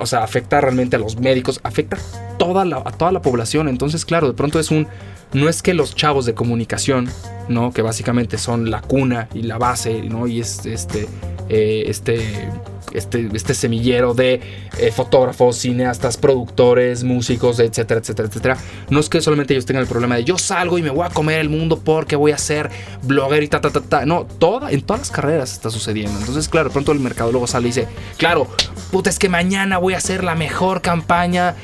[0.00, 1.98] o sea, afecta realmente a los médicos, afecta
[2.38, 3.68] toda a toda la población.
[3.68, 4.88] Entonces, claro, de pronto es un,
[5.34, 7.10] no es que los chavos de comunicación,
[7.48, 7.72] ¿no?
[7.72, 10.26] Que básicamente son la cuna y la base, ¿no?
[10.26, 11.06] Y es este,
[11.50, 12.48] eh, este
[12.94, 14.40] este, este semillero de
[14.78, 18.56] eh, fotógrafos, cineastas, productores, músicos, etcétera, etcétera, etcétera.
[18.90, 21.10] No es que solamente ellos tengan el problema de yo salgo y me voy a
[21.10, 22.70] comer el mundo porque voy a ser
[23.02, 24.06] blogger y ta, ta, ta, ta.
[24.06, 26.18] No, toda, en todas las carreras está sucediendo.
[26.18, 28.46] Entonces, claro, pronto el mercado luego sale y dice, claro,
[28.90, 31.54] puta, es que mañana voy a hacer la mejor campaña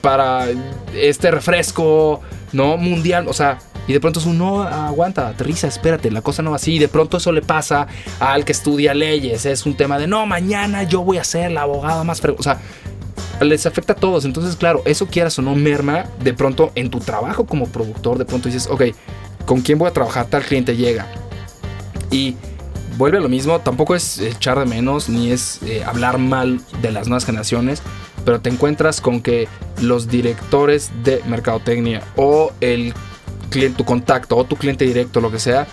[0.00, 0.46] para
[0.94, 2.20] este refresco,
[2.52, 2.76] ¿no?
[2.76, 3.28] Mundial.
[3.28, 6.56] O sea, y de pronto es un no, aguanta, aterriza, espérate, la cosa no va
[6.56, 6.74] así.
[6.74, 7.86] Y de pronto eso le pasa
[8.18, 9.44] al que estudia leyes.
[9.44, 12.22] Es un tema de no, mañana yo voy a ser la abogada más.
[12.24, 12.58] O sea,
[13.40, 14.24] les afecta a todos.
[14.24, 18.16] Entonces, claro, eso quieras o no merma de pronto en tu trabajo como productor.
[18.16, 18.84] De pronto dices, ok,
[19.44, 20.26] ¿con quién voy a trabajar?
[20.26, 21.06] Tal cliente llega.
[22.10, 22.36] Y
[22.96, 23.60] vuelve a lo mismo.
[23.60, 27.82] Tampoco es echar de menos ni es eh, hablar mal de las nuevas generaciones.
[28.24, 29.46] Pero te encuentras con que
[29.82, 32.94] los directores de mercadotecnia o el
[33.54, 35.66] cliente, tu contacto o tu cliente directo, lo que sea,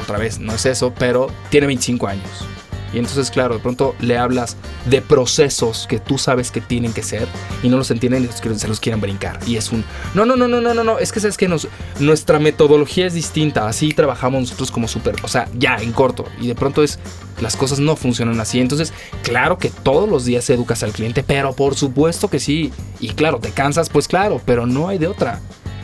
[0.00, 2.53] otra vez, no es eso, pero tiene 25 años.
[2.94, 7.02] Y entonces, claro, de pronto le hablas de procesos que tú sabes que tienen que
[7.02, 7.26] ser
[7.62, 9.38] y no los entienden y se los quieren brincar.
[9.46, 9.84] Y es un,
[10.14, 11.66] no, no, no, no, no, no, no, es que sabes que nos,
[11.98, 16.24] nuestra metodología es distinta, así trabajamos nosotros como súper, o sea, ya, en corto.
[16.40, 16.98] Y de pronto es,
[17.40, 18.60] las cosas no funcionan así.
[18.60, 18.92] Entonces,
[19.22, 22.72] claro que todos los días educas al cliente, pero por supuesto que sí.
[23.00, 25.40] Y claro, te cansas, pues claro, pero no hay de otra.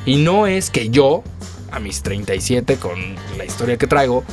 [0.06, 1.22] Y no es que yo
[1.72, 2.98] a mis 37 con
[3.36, 4.24] la historia que traigo,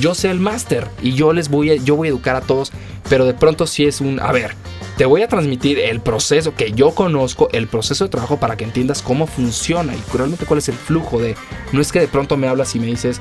[0.00, 2.72] yo sé el máster y yo les voy a, yo voy a educar a todos,
[3.08, 4.54] pero de pronto sí es un, a ver,
[4.96, 8.64] te voy a transmitir el proceso que yo conozco, el proceso de trabajo para que
[8.64, 11.34] entiendas cómo funciona y realmente cuál es el flujo de,
[11.72, 13.20] no es que de pronto me hablas y me dices,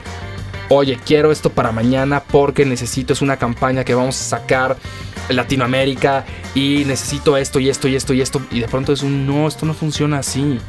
[0.69, 4.77] oye, quiero esto para mañana porque necesito, es una campaña que vamos a sacar
[5.29, 9.03] en Latinoamérica y necesito esto y esto y esto y esto y de pronto es
[9.03, 10.59] un, no, esto no funciona así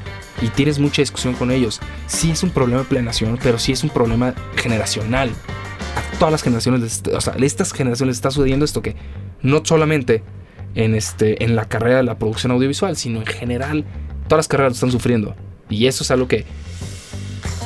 [0.43, 1.81] y tienes mucha discusión con ellos.
[2.07, 5.31] Sí es un problema de planeación, pero sí es un problema generacional.
[5.97, 8.97] A todas las generaciones, o sea, a estas generaciones está sucediendo esto que
[9.43, 10.23] no solamente
[10.75, 13.85] en, este, en la carrera de la producción audiovisual, sino en general,
[14.29, 15.35] todas las carreras lo están sufriendo.
[15.69, 16.45] Y eso es algo que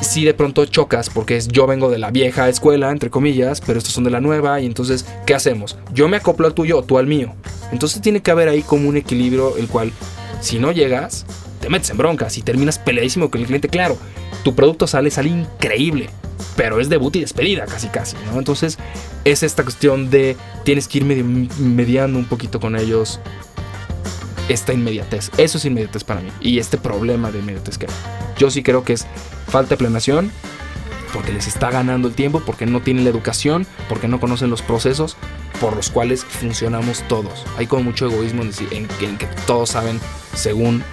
[0.01, 3.77] sí de pronto chocas porque es yo vengo de la vieja escuela, entre comillas, pero
[3.77, 5.77] estos son de la nueva y entonces, ¿qué hacemos?
[5.93, 7.33] Yo me acoplo al tuyo, tú al mío.
[7.71, 9.91] Entonces tiene que haber ahí como un equilibrio el cual,
[10.39, 11.25] si no llegas,
[11.61, 13.69] te metes en broncas y terminas peleadísimo con el cliente.
[13.69, 13.97] Claro,
[14.43, 16.09] tu producto sale, sale increíble,
[16.55, 18.39] pero es debut y despedida casi casi, ¿no?
[18.39, 18.77] Entonces
[19.23, 20.35] es esta cuestión de
[20.65, 23.19] tienes que ir mediando un poquito con ellos
[24.49, 25.31] esta inmediatez.
[25.37, 26.29] Eso es inmediatez para mí.
[26.41, 27.87] Y este problema de inmediatez que
[28.37, 29.05] yo sí creo que es
[29.47, 30.31] falta de planeación,
[31.13, 34.61] porque les está ganando el tiempo, porque no tienen la educación, porque no conocen los
[34.61, 35.15] procesos.
[35.61, 37.45] por los cuales funcionamos todos.
[37.55, 39.99] Hay como mucho egoísmo en que todos saben
[40.33, 40.83] según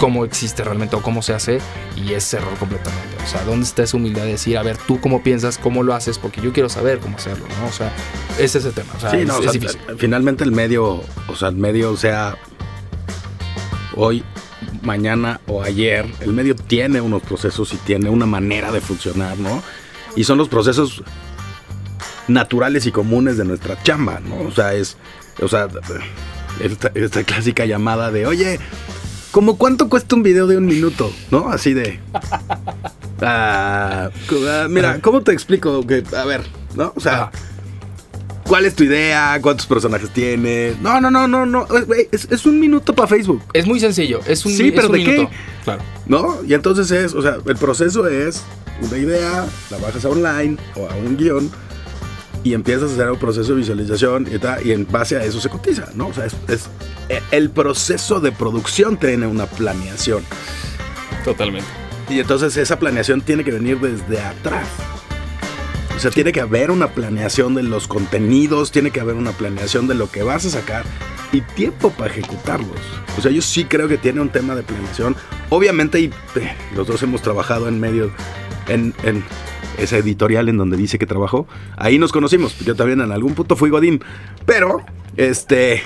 [0.00, 1.58] cómo existe realmente o cómo se hace
[1.94, 3.16] y es error completamente.
[3.22, 5.92] O sea, ¿dónde está esa humildad de decir, a ver, tú cómo piensas, cómo lo
[5.92, 6.16] haces?
[6.18, 7.68] Porque yo quiero saber cómo hacerlo, ¿no?
[7.68, 7.92] O sea,
[8.38, 8.94] ese es el tema.
[8.96, 9.78] O sea, Sí, es, no, o es sea, difícil.
[9.98, 12.34] finalmente el medio, o sea, el medio, sea
[13.94, 14.24] hoy,
[14.80, 19.62] mañana o ayer, el medio tiene unos procesos y tiene una manera de funcionar, ¿no?
[20.16, 21.02] Y son los procesos
[22.26, 24.40] naturales y comunes de nuestra chamba, ¿no?
[24.48, 24.96] O sea, es,
[25.42, 25.68] o sea,
[26.62, 28.58] esta, esta clásica llamada de, oye,
[29.30, 31.10] ¿cómo cuánto cuesta un video de un minuto?
[31.30, 31.48] ¿No?
[31.50, 32.00] Así de...
[33.22, 34.10] ah,
[34.48, 35.86] ah, mira, ¿cómo te explico?
[35.86, 36.42] Que, a ver,
[36.74, 36.92] ¿no?
[36.96, 37.30] O sea...
[38.46, 39.38] ¿Cuál es tu idea?
[39.40, 40.76] ¿Cuántos personajes tienes?
[40.80, 41.68] No, no, no, no, no.
[42.10, 44.92] Es, es un minuto para Facebook, Es muy sencillo, es un, Sí, es pero un
[44.94, 45.12] ¿de qué?
[45.12, 45.30] minuto.
[45.62, 45.82] Claro.
[46.06, 46.38] ¿no?
[46.44, 48.42] Y entonces es, o sea, el proceso es
[48.82, 51.48] una idea, la bajas a online o a un guion
[52.42, 55.40] y empiezas a hacer un proceso de visualización y, tal, y en base a eso
[55.40, 56.08] se cotiza, ¿no?
[56.08, 56.68] O sea, es, es-
[57.08, 60.22] eh, el proceso de producción tiene una planeación
[61.24, 61.68] Totalmente.
[62.08, 64.68] y entonces esa planeación tiene que venir desde atrás.
[65.96, 69.86] O sea, tiene que haber una planeación de los contenidos, tiene que haber una planeación
[69.86, 70.84] de lo que vas a sacar
[71.32, 72.78] y tiempo para ejecutarlos.
[73.18, 75.14] O sea, yo sí creo que tiene un tema de planeación.
[75.50, 76.04] Obviamente, y
[76.36, 78.10] eh, los dos hemos trabajado en medio,
[78.68, 79.22] en, en
[79.80, 81.46] esa editorial en donde dice que trabajó.
[81.76, 82.58] Ahí nos conocimos.
[82.60, 84.02] Yo también en algún punto fui Godín.
[84.46, 84.82] Pero,
[85.16, 85.82] este,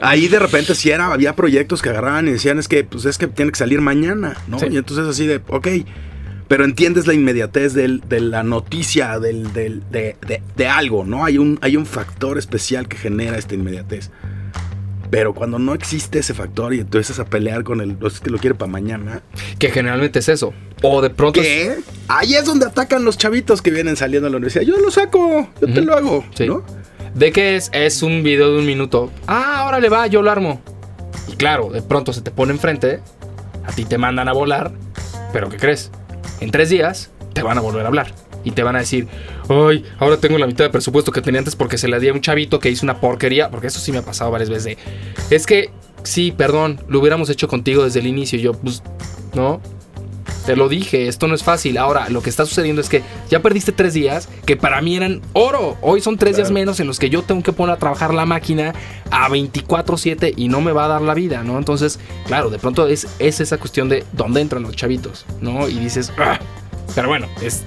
[0.00, 3.18] ahí de repente sí era, había proyectos que agarraban y decían, es que, pues es
[3.18, 4.58] que tiene que salir mañana, ¿no?
[4.58, 4.66] Sí.
[4.70, 5.68] Y entonces así de, ok,
[6.48, 11.24] pero entiendes la inmediatez del- de la noticia, del, del- de, de- de algo, ¿no?
[11.24, 14.10] Hay un, hay un factor especial que genera esta inmediatez.
[15.12, 18.38] Pero cuando no existe ese factor y empiezas a pelear con el, es que lo
[18.38, 19.20] quiere para mañana,
[19.58, 20.54] Que generalmente es eso.
[20.80, 21.42] O de pronto.
[21.42, 21.76] ¿qué?
[22.08, 24.64] Ahí es donde atacan los chavitos que vienen saliendo a la universidad.
[24.64, 26.46] Yo lo saco, yo te lo hago, Sí.
[26.46, 26.64] ¿no?
[27.14, 27.68] ¿De qué es?
[27.74, 29.12] Es un video de un minuto.
[29.26, 30.62] Ah, órale, va, yo lo armo.
[31.28, 33.00] Y claro, de pronto se te pone enfrente,
[33.66, 34.72] a ti te mandan a volar,
[35.30, 35.90] pero ¿qué crees?
[36.40, 38.14] En tres días te van a volver a hablar.
[38.44, 39.06] Y te van a decir,
[39.48, 42.12] ay, ahora tengo la mitad de presupuesto que tenía antes porque se le di a
[42.12, 43.50] un chavito que hizo una porquería.
[43.50, 44.64] Porque eso sí me ha pasado varias veces.
[44.64, 44.78] de,
[45.30, 45.70] es que,
[46.02, 48.38] sí, perdón, lo hubiéramos hecho contigo desde el inicio.
[48.38, 48.82] Y yo, pues,
[49.34, 49.60] no,
[50.46, 51.78] te lo dije, esto no es fácil.
[51.78, 55.20] Ahora, lo que está sucediendo es que ya perdiste tres días que para mí eran
[55.34, 55.76] oro.
[55.82, 58.26] Hoy son tres días menos en los que yo tengo que poner a trabajar la
[58.26, 58.74] máquina
[59.10, 61.58] a 24-7 y no me va a dar la vida, ¿no?
[61.58, 65.68] Entonces, claro, de pronto es, es esa cuestión de dónde entran los chavitos, ¿no?
[65.68, 66.40] Y dices, "Ah".
[66.94, 67.62] pero bueno, es,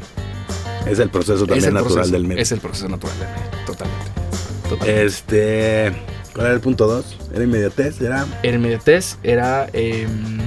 [0.86, 2.42] Es el proceso es también el natural proceso, del medio.
[2.42, 4.12] Es el proceso natural del medio, totalmente.
[4.70, 5.06] totalmente.
[5.06, 5.92] Este,
[6.34, 7.18] ¿cuál era el punto 2?
[7.34, 9.68] Era inmediatez, era El inmediatez era...
[9.74, 10.38] em,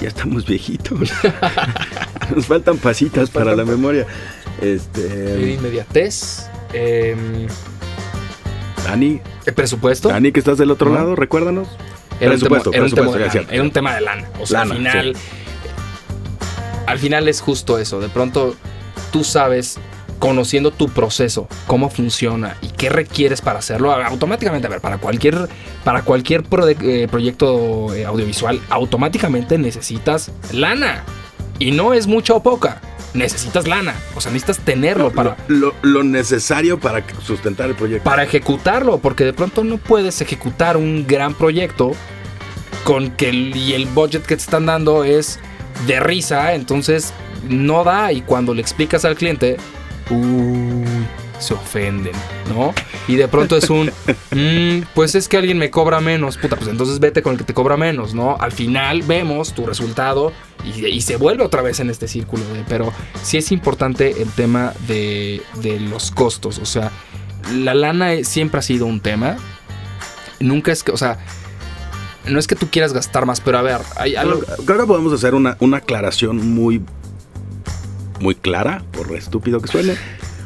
[0.00, 1.10] ya estamos viejitos.
[2.34, 4.06] Nos faltan pasitas Nos para faltan la memoria.
[4.62, 6.46] era Este, inmediatez.
[6.72, 7.46] em,
[8.84, 10.08] Dani, el presupuesto.
[10.08, 10.96] Dani, que estás del otro ¿No?
[10.96, 11.68] lado, recuérdanos.
[12.20, 13.52] Era un, tema, Presupuesto, era, un tema de lana, cierto.
[13.52, 14.28] era un tema de lana.
[14.40, 15.16] O sea, Lana, al final.
[16.86, 18.00] Al final es justo eso.
[18.00, 18.54] De pronto
[19.12, 19.78] tú sabes,
[20.18, 23.92] conociendo tu proceso, cómo funciona y qué requieres para hacerlo.
[23.92, 25.48] Automáticamente, a ver, para cualquier,
[25.84, 31.04] para cualquier pro- eh, proyecto eh, audiovisual, automáticamente necesitas lana.
[31.58, 32.80] Y no es mucha o poca.
[33.12, 33.94] Necesitas lana.
[34.14, 35.36] O sea, necesitas tenerlo para.
[35.48, 38.04] Lo, lo necesario para sustentar el proyecto.
[38.08, 41.92] para ejecutarlo, porque de pronto no puedes ejecutar un gran proyecto
[42.84, 45.38] con que el, y el budget que te están dando es
[45.86, 47.12] de risa, entonces
[47.48, 49.56] no da y cuando le explicas al cliente,
[50.10, 50.84] uy,
[51.38, 52.12] se ofenden,
[52.54, 52.74] ¿no?
[53.08, 53.90] Y de pronto es un,
[54.30, 57.44] "Mm, pues es que alguien me cobra menos, puta, pues entonces vete con el que
[57.44, 58.36] te cobra menos, ¿no?
[58.38, 60.32] Al final vemos tu resultado
[60.64, 64.28] y, y se vuelve otra vez en este círculo, de- pero sí es importante el
[64.30, 66.90] tema de, de los costos, o sea,
[67.54, 69.36] la lana siempre ha sido un tema.
[70.40, 71.18] Nunca es que, o sea,
[72.26, 74.40] no es que tú quieras gastar más, pero a ver, hay algo.
[74.66, 76.82] Creo, que podemos hacer una, una aclaración muy,
[78.20, 79.94] muy clara, por estúpido que suene.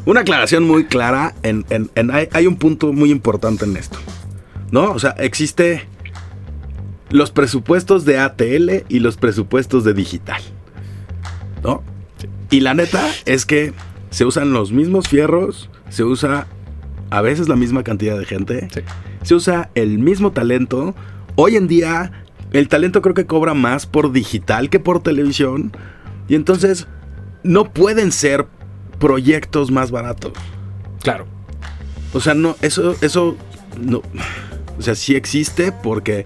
[0.07, 1.35] Una aclaración muy clara.
[1.43, 3.99] En, en- en- hay, hay un punto muy importante en esto.
[4.71, 4.93] ¿No?
[4.93, 5.87] O sea, existe
[7.11, 10.43] los presupuestos de ATL y los presupuestos de digital.
[11.63, 11.83] ¿No?
[12.51, 13.73] Y la neta es que
[14.11, 16.47] se usan los mismos fierros, se usa
[17.11, 18.81] a veces la misma cantidad de gente, Sí.
[19.23, 20.95] se usa el mismo talento.
[21.37, 22.13] Hoy en día,
[22.53, 25.73] el talento creo que cobra más por digital que por televisión.
[26.29, 26.87] Y entonces,
[27.43, 28.47] no pueden ser
[28.99, 30.33] proyectos más baratos.
[31.03, 31.27] Claro.
[32.13, 33.37] O sea, no, eso, eso,
[33.81, 34.03] no.
[34.79, 36.25] O sea, sí existe porque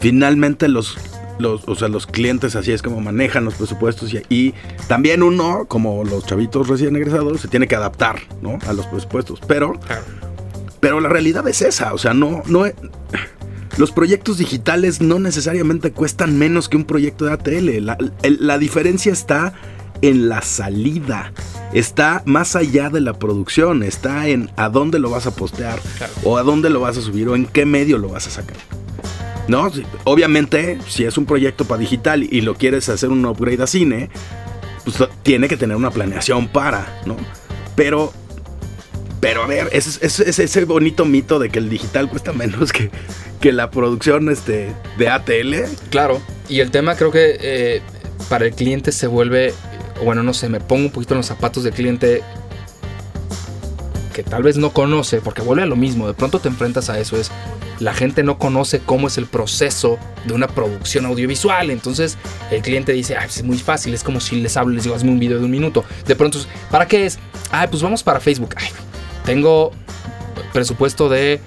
[0.00, 0.98] finalmente los,
[1.38, 4.54] los, o sea, los clientes así es como manejan los presupuestos y, y,
[4.86, 8.58] también uno, como los chavitos recién egresados, se tiene que adaptar, ¿no?
[8.66, 9.40] A los presupuestos.
[9.48, 9.72] Pero,
[10.80, 12.64] pero la realidad es esa, o sea, no, no,
[13.78, 17.84] los proyectos digitales no necesariamente cuestan menos que un proyecto de ATL.
[17.84, 19.54] La, la diferencia está
[20.02, 21.32] en la salida.
[21.72, 25.78] Está más allá de la producción, está en a dónde lo vas a postear
[26.24, 28.56] o a dónde lo vas a subir o en qué medio lo vas a sacar.
[29.46, 29.70] ¿No?
[30.04, 34.10] Obviamente, si es un proyecto para digital y lo quieres hacer un upgrade a cine,
[34.84, 37.16] pues tiene que tener una planeación para, ¿no?
[37.74, 38.12] Pero,
[39.20, 42.90] pero a ver, es, ese bonito mito de que el digital cuesta menos que,
[43.40, 45.54] que la producción este, de ATL.
[45.90, 47.82] Claro, y el tema creo que eh,
[48.28, 49.54] para el cliente se vuelve
[50.02, 52.22] bueno, no sé, me pongo un poquito en los zapatos del cliente
[54.14, 56.98] que tal vez no conoce, porque vuelve a lo mismo, de pronto te enfrentas a
[56.98, 57.30] eso, es
[57.78, 62.18] la gente no conoce cómo es el proceso de una producción audiovisual, entonces
[62.50, 65.10] el cliente dice, ay, es muy fácil, es como si les hablo, les digo, hazme
[65.10, 66.40] un video de un minuto, de pronto,
[66.70, 67.18] ¿para qué es?
[67.52, 68.68] Ay, pues vamos para Facebook, ay,
[69.28, 69.72] tengo
[70.54, 71.38] presupuesto de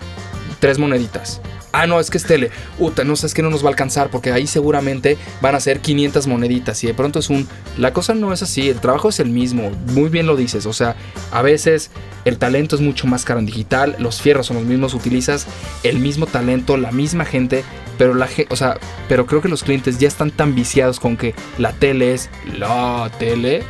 [0.59, 1.41] tres moneditas,
[1.73, 2.51] Ah, no, es que es tele.
[2.79, 5.79] Uta, no es que no nos va a alcanzar porque ahí seguramente van a ser
[5.79, 7.47] 500 moneditas y de pronto es un...
[7.77, 10.73] La cosa no es así, el trabajo es el mismo, muy bien lo dices, o
[10.73, 10.97] sea,
[11.31, 11.89] a veces
[12.25, 15.47] el talento es mucho más caro en digital, los fierros son los mismos, utilizas
[15.83, 17.63] el mismo talento, la misma gente,
[17.97, 18.77] pero la o sea,
[19.07, 23.09] pero creo que los clientes ya están tan viciados con que la tele es la
[23.17, 23.63] tele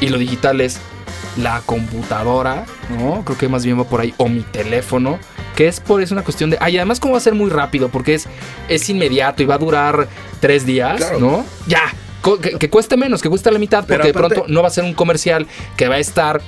[0.00, 0.78] y lo digital es
[1.36, 3.24] la computadora, ¿no?
[3.24, 5.18] Creo que más bien va por ahí o mi teléfono
[5.56, 7.88] que es por eso una cuestión de, ay, además como va a ser muy rápido,
[7.88, 8.28] porque es,
[8.68, 10.06] es inmediato y va a durar
[10.38, 11.44] tres días, ¿no?
[11.66, 11.92] Ya,
[12.58, 14.94] que, cueste menos, que cueste la mitad, porque de pronto no va a ser un
[14.94, 16.42] comercial que va a estar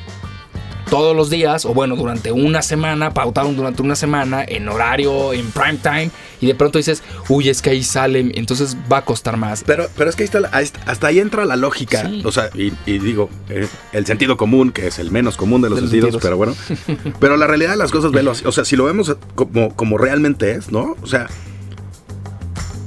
[0.88, 5.50] todos los días, o bueno, durante una semana, pautaron durante una semana, en horario, en
[5.50, 6.10] prime time,
[6.40, 9.64] y de pronto dices, uy, es que ahí sale, entonces va a costar más.
[9.64, 13.30] Pero, pero es que ahí está, hasta ahí entra la lógica, o sea, y, digo,
[13.48, 16.54] eh, el sentido común, que es el menos común de los, sentidos, pero bueno,
[17.20, 20.52] pero la realidad de las cosas, velo o sea, si lo vemos como, como realmente
[20.52, 20.96] es, ¿no?
[21.02, 21.28] O sea,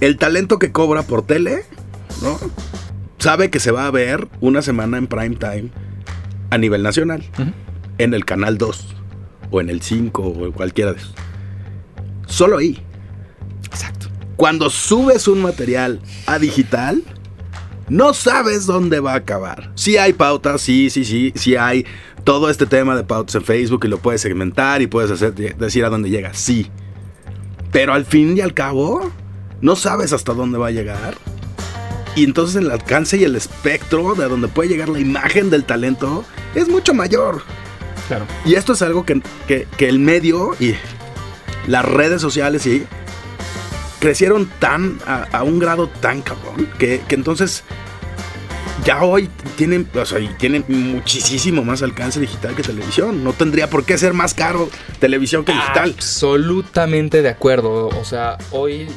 [0.01, 1.63] el talento que cobra por tele,
[2.21, 2.39] ¿no?
[3.19, 5.69] Sabe que se va a ver una semana en prime time
[6.49, 7.23] a nivel nacional
[8.03, 8.87] en el canal 2
[9.51, 11.13] o en el 5 o en cualquiera de esos.
[12.25, 12.81] Solo ahí.
[13.65, 14.07] Exacto.
[14.35, 17.03] Cuando subes un material a digital,
[17.89, 19.71] no sabes dónde va a acabar.
[19.75, 21.85] Si hay pautas, sí, sí, sí, sí hay
[22.23, 25.85] todo este tema de pautas en Facebook y lo puedes segmentar y puedes hacer, decir
[25.85, 26.67] a dónde llega, sí.
[27.71, 29.11] Pero al fin y al cabo,
[29.61, 31.15] no sabes hasta dónde va a llegar.
[32.15, 36.25] Y entonces el alcance y el espectro de donde puede llegar la imagen del talento
[36.55, 37.41] es mucho mayor.
[38.45, 39.21] Y esto es algo que,
[39.79, 40.75] el medio y
[41.67, 42.85] las redes sociales y
[43.99, 47.63] crecieron tan a, un grado tan cabrón que, entonces
[48.83, 53.23] ya hoy tienen, o sea, tienen muchísimo más alcance digital que televisión.
[53.23, 55.93] No tendría por qué ser más caro televisión que digital.
[55.95, 57.89] Absolutamente de acuerdo.
[57.89, 58.87] O sea, hoy.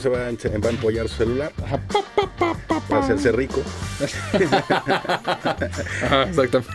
[0.00, 1.52] se va a, va a empollar su celular
[2.88, 3.62] para hacerse rico.
[6.28, 6.72] exactamente.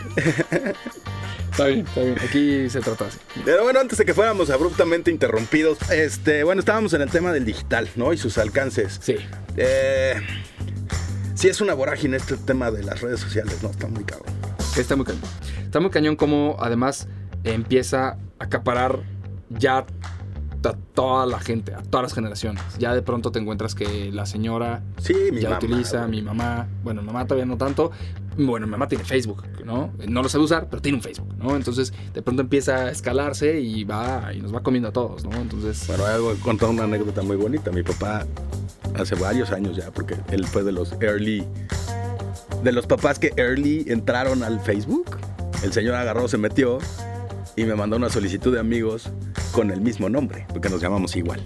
[1.50, 2.16] Está bien, está bien.
[2.24, 3.18] Aquí se trata así.
[3.44, 7.44] Pero bueno, antes de que fuéramos abruptamente interrumpidos, este, bueno, estábamos en el tema del
[7.44, 8.12] digital, ¿no?
[8.12, 9.00] Y sus alcances.
[9.02, 9.16] Sí.
[9.56, 10.14] Eh,
[11.34, 13.70] sí es una vorágine este tema de las redes sociales, ¿no?
[13.70, 14.32] Está muy cabrón.
[14.76, 15.22] Está muy cañón.
[15.64, 17.08] Está muy cañón como además
[17.42, 19.00] empieza a acaparar
[19.50, 19.84] ya
[20.64, 22.62] a toda la gente, a todas las generaciones.
[22.78, 27.02] Ya de pronto te encuentras que la señora sí, mi ya utiliza, mi mamá, bueno,
[27.02, 27.90] mamá todavía no tanto,
[28.36, 29.92] bueno, mi mamá tiene Facebook, ¿no?
[30.06, 31.56] No lo sabe usar, pero tiene un Facebook, ¿no?
[31.56, 35.32] Entonces de pronto empieza a escalarse y va y nos va comiendo a todos, ¿no?
[35.36, 35.86] Entonces...
[35.86, 37.70] Bueno, voy a contar una anécdota muy bonita.
[37.70, 38.26] Mi papá
[38.94, 41.44] hace varios años ya, porque él fue de los early,
[42.62, 45.16] de los papás que early entraron al Facebook.
[45.62, 46.78] El señor agarró, se metió
[47.56, 49.10] y me mandó una solicitud de amigos
[49.52, 51.42] con el mismo nombre, porque nos llamamos igual.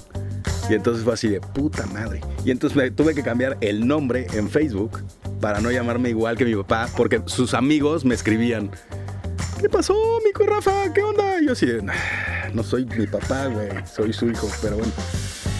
[0.68, 2.20] Y entonces fue así de puta madre.
[2.44, 5.02] Y entonces me tuve que cambiar el nombre en Facebook
[5.40, 8.70] para no llamarme igual que mi papá, porque sus amigos me escribían,
[9.60, 9.94] ¿qué pasó,
[10.24, 10.92] mi Rafa?
[10.92, 11.40] ¿Qué onda?
[11.40, 11.82] Y yo así de,
[12.54, 14.92] no soy mi papá, güey, soy su hijo, pero bueno.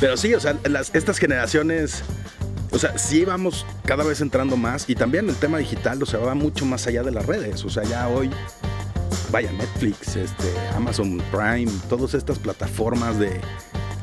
[0.01, 2.03] Pero sí, o sea, las, estas generaciones,
[2.71, 6.21] o sea, sí vamos cada vez entrando más y también el tema digital, o sea,
[6.21, 7.65] va mucho más allá de las redes.
[7.65, 8.31] O sea, ya hoy
[9.31, 13.41] vaya, Netflix, este, Amazon Prime, todas estas plataformas de,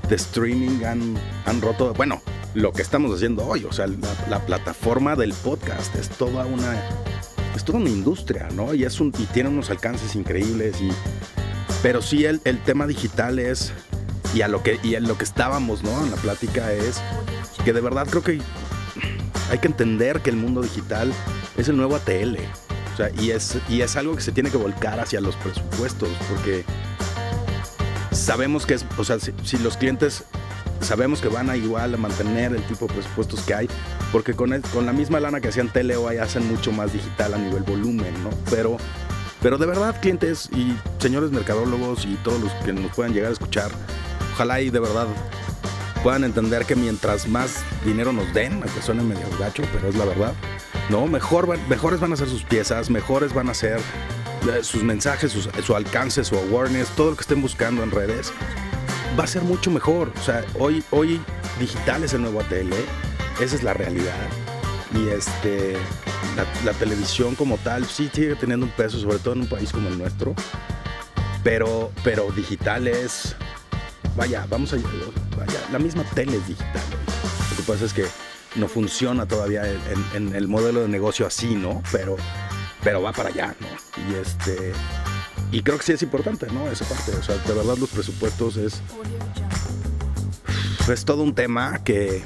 [0.09, 2.21] streaming han, han, roto, bueno,
[2.55, 6.81] lo que estamos haciendo hoy, o sea, la, plataforma del podcast es toda una,
[7.55, 8.73] es toda una industria, ¿no?
[8.73, 10.81] Y, es un, y tiene unos alcances increíbles.
[10.81, 10.89] Y,
[11.83, 13.71] pero sí, el, el tema digital es,
[14.33, 16.03] y a lo que, y a lo que estábamos, ¿no?
[16.03, 17.01] En la plática es
[17.63, 18.41] que de verdad creo que
[19.51, 21.13] hay que entender que el mundo digital
[21.57, 22.37] es el nuevo ATL.
[23.19, 26.65] Y es, y es algo que se tiene que volcar hacia los presupuestos, porque
[28.11, 30.23] sabemos que es, o sea, si, si los clientes
[30.81, 33.69] sabemos que van a igual a mantener el tipo de presupuestos que hay,
[34.11, 37.33] porque con, el, con la misma lana que hacían tele hoy hacen mucho más digital
[37.33, 38.29] a nivel volumen, ¿no?
[38.49, 38.77] Pero,
[39.41, 43.33] pero de verdad, clientes y señores mercadólogos y todos los que nos puedan llegar a
[43.33, 43.71] escuchar,
[44.33, 45.07] ojalá y de verdad
[46.03, 50.05] puedan entender que mientras más dinero nos den, aunque suene medio gacho, pero es la
[50.05, 50.33] verdad,
[50.89, 51.07] ¿no?
[51.07, 53.79] Mejor, mejores van a ser sus piezas, mejores van a ser
[54.47, 58.33] eh, sus mensajes, su, alcance, su awareness, todo lo que estén buscando en redes
[59.17, 60.11] va a ser mucho mejor.
[60.19, 61.21] O sea, hoy, hoy
[61.59, 62.73] digital es el nuevo ATL,
[63.41, 64.15] esa es la realidad.
[64.95, 65.73] Y este,
[66.35, 69.71] la, la, televisión como tal sí sigue teniendo un peso, sobre todo en un país
[69.71, 70.33] como el nuestro.
[71.43, 73.35] Pero, pero digital es,
[74.15, 74.77] vaya, vamos a,
[75.37, 76.81] vaya, la misma tele es digital.
[77.51, 78.05] Lo que pasa es que
[78.55, 79.63] no funciona todavía
[80.13, 81.81] en, el modelo de negocio así, ¿no?
[81.91, 82.17] Pero,
[82.83, 83.67] pero va para allá, ¿no?
[84.09, 84.73] Y este,
[85.51, 86.67] y creo que sí es importante, ¿no?
[86.67, 87.11] Esa parte.
[87.15, 88.81] O sea, de verdad los presupuestos es.
[90.91, 92.23] Es todo un tema que,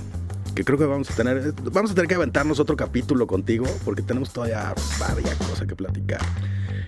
[0.55, 1.53] que creo que vamos a tener.
[1.71, 6.21] Vamos a tener que aventarnos otro capítulo contigo, porque tenemos todavía varias cosas que platicar.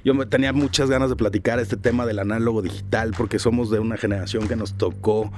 [0.05, 3.97] Yo tenía muchas ganas de platicar este tema del análogo digital, porque somos de una
[3.97, 5.31] generación que nos tocó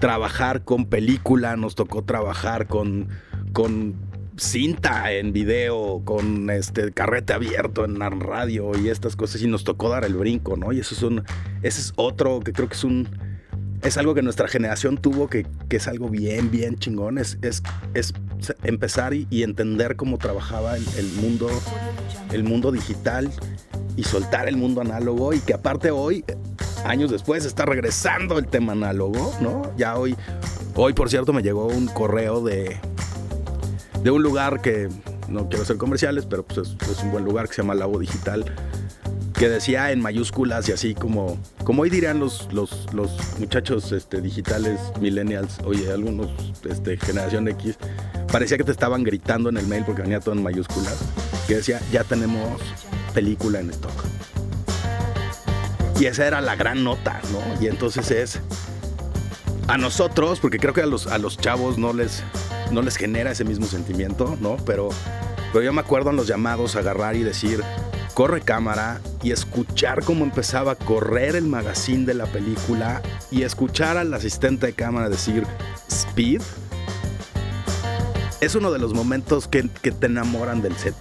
[0.00, 3.08] trabajar con película, nos tocó trabajar con,
[3.58, 3.96] con
[4.36, 9.88] cinta en video, con este carrete abierto en radio y estas cosas, y nos tocó
[9.88, 10.72] dar el brinco, ¿no?
[10.72, 11.24] Y eso es un.
[11.64, 13.08] Ese es otro que creo que es un.
[13.82, 17.18] Es algo que nuestra generación tuvo que, que es algo bien, bien chingón.
[17.18, 18.14] Es, es, es
[18.62, 21.50] empezar y, y, entender cómo trabajaba el, el, mundo,
[22.30, 23.28] el mundo digital
[23.96, 25.32] y soltar el mundo análogo.
[25.32, 26.24] Y que aparte hoy,
[26.84, 29.62] años después, está regresando el tema análogo, ¿no?
[29.76, 30.14] Ya hoy,
[30.76, 32.78] hoy por cierto, me llegó un correo de,
[34.02, 34.88] de un lugar que
[35.28, 38.44] no quiero hacer comerciales, pero pues es, un buen lugar que se llama Lago Digital,
[39.34, 44.20] que decía en mayúsculas y así como, como hoy dirían los, los, los muchachos este,
[44.20, 46.30] digitales, millennials, oye, algunos
[46.68, 47.76] este, generación X,
[48.32, 50.96] parecía que te estaban gritando en el mail porque venía todo en mayúsculas,
[51.46, 52.60] que decía, ya tenemos
[53.14, 54.04] película en stock.
[56.00, 57.62] Y esa era la gran nota, ¿no?
[57.62, 58.40] Y entonces es
[59.66, 62.22] a nosotros, porque creo que a los, a los chavos no les,
[62.70, 64.56] no les genera ese mismo sentimiento, ¿no?
[64.64, 64.88] Pero,
[65.52, 67.62] pero yo me acuerdo en los llamados agarrar y decir,
[68.14, 73.96] corre cámara y escuchar cómo empezaba a correr el magazine de la película y escuchar
[73.96, 75.46] al asistente de cámara decir,
[75.88, 76.42] speed,
[78.40, 80.94] es uno de los momentos que, que te enamoran del set.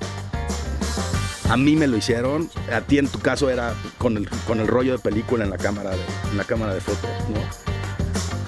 [1.50, 4.68] A mí me lo hicieron, a ti en tu caso era con el, con el
[4.68, 6.02] rollo de película en la cámara de,
[6.32, 7.67] en la cámara de foto, ¿no?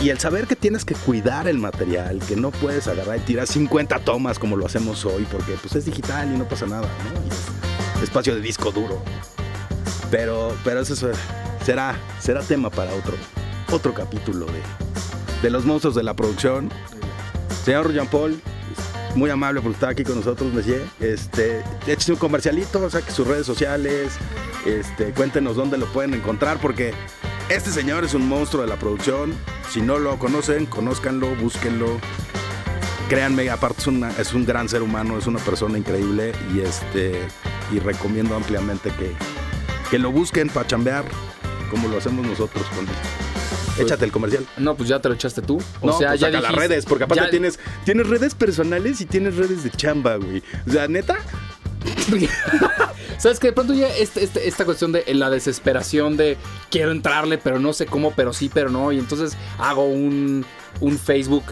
[0.01, 3.47] Y el saber que tienes que cuidar el material, que no puedes agarrar y tirar
[3.47, 8.01] 50 tomas como lo hacemos hoy, porque pues es digital y no pasa nada, ¿no?
[8.01, 9.03] Espacio de disco duro.
[10.09, 10.95] Pero, pero eso
[11.65, 13.13] será, será tema para otro,
[13.71, 14.61] otro capítulo de,
[15.41, 16.69] de los monstruos de la producción.
[17.65, 18.39] Señor Jean Paul,
[19.15, 20.81] muy amable por estar aquí con nosotros, Messier.
[21.01, 24.13] Este, échese un comercialito, saque sus redes sociales,
[24.65, 26.93] este, cuéntenos dónde lo pueden encontrar, porque
[27.49, 29.33] este señor es un monstruo de la producción.
[29.69, 31.99] Si no lo conocen, conózcanlo, búsquenlo.
[33.07, 37.21] Créanme, aparte es, una, es un gran ser humano, es una persona increíble y este
[37.71, 39.13] y recomiendo ampliamente que,
[39.91, 41.05] que lo busquen para chambear
[41.69, 42.93] como lo hacemos nosotros con él.
[43.77, 44.45] Échate el comercial.
[44.57, 45.61] No, pues ya te lo echaste tú.
[45.81, 47.29] O no, sea, pues ya las redes, porque aparte ya...
[47.29, 50.43] tienes, tienes redes personales y tienes redes de chamba, güey.
[50.67, 51.19] O sea, neta.
[53.17, 56.37] ¿Sabes que De pronto ya este, este, esta cuestión de la desesperación de
[56.71, 58.91] quiero entrarle, pero no sé cómo, pero sí, pero no.
[58.91, 60.45] Y entonces hago un,
[60.79, 61.43] un Facebook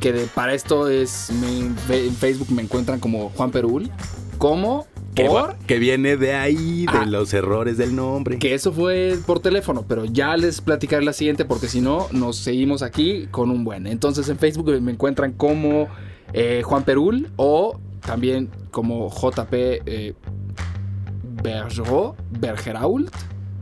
[0.00, 1.30] que de, para esto es.
[1.40, 3.90] Me, en Facebook me encuentran como Juan Perul.
[4.38, 4.86] ¿Cómo?
[5.16, 5.56] ¿Por?
[5.66, 8.38] Que viene de ahí, de ah, los errores del nombre.
[8.38, 12.36] Que eso fue por teléfono, pero ya les platicaré la siguiente porque si no, nos
[12.36, 13.88] seguimos aquí con un buen.
[13.88, 15.88] Entonces en Facebook me encuentran como
[16.32, 20.14] eh, Juan Perul o también como JP eh,
[21.42, 23.10] Bergerot, Bergerault,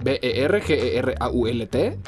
[0.02, 1.98] B-E-R-G-E-R-A-U-L-T.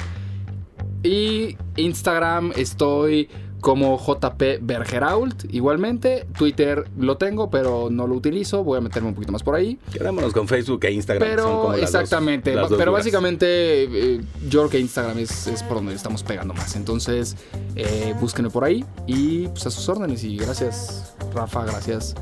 [1.03, 3.29] Y Instagram estoy
[3.61, 5.45] como JP Bergerault.
[5.53, 8.63] Igualmente, Twitter lo tengo, pero no lo utilizo.
[8.63, 9.77] Voy a meterme un poquito más por ahí.
[9.91, 11.27] Quedémonos con Facebook e Instagram.
[11.27, 12.53] Pero, exactamente.
[12.53, 16.75] Dos, pero básicamente, eh, yo creo que Instagram es, es, por donde estamos pegando más.
[16.75, 17.35] Entonces,
[17.75, 20.23] eh, búsquenme por ahí y pues a sus órdenes.
[20.23, 21.65] Y gracias, Rafa.
[21.65, 22.15] Gracias,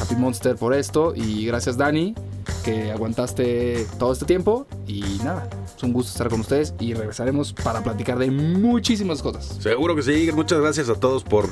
[0.00, 1.14] Happy Monster, por esto.
[1.14, 2.14] Y gracias, Dani.
[2.64, 4.66] que aguantaste todo este tiempo.
[4.86, 9.56] Y nada, es un gusto estar con ustedes y regresaremos para platicar de muchísimas cosas.
[9.60, 10.30] Seguro que sí.
[10.34, 11.48] Muchas gracias a todos por,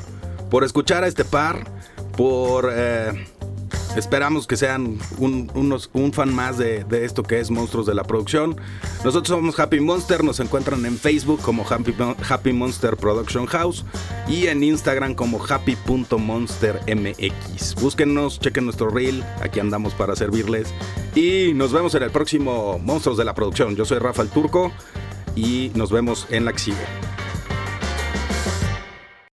[0.49, 1.65] por escuchar a este par,
[2.17, 2.71] por...
[2.73, 3.27] Eh,
[3.95, 8.03] Esperamos que sean un, unos, un fan más de, esto que es Monstruos de la
[8.03, 8.57] Producción.
[9.03, 11.93] Nosotros somos Happy Monster, nos encuentran en Facebook como Happy,
[12.27, 13.85] Happy Monster Production House
[14.27, 17.75] y en Instagram como happy.monstermx.
[17.75, 20.73] Búsquennos, chequen nuestro reel, aquí andamos para servirles.
[21.15, 23.77] Y nos vemos en el próximo Monstruos de la Producción.
[23.77, 24.73] Yo soy Rafa el Turco
[25.35, 27.14] y nos vemos en la que.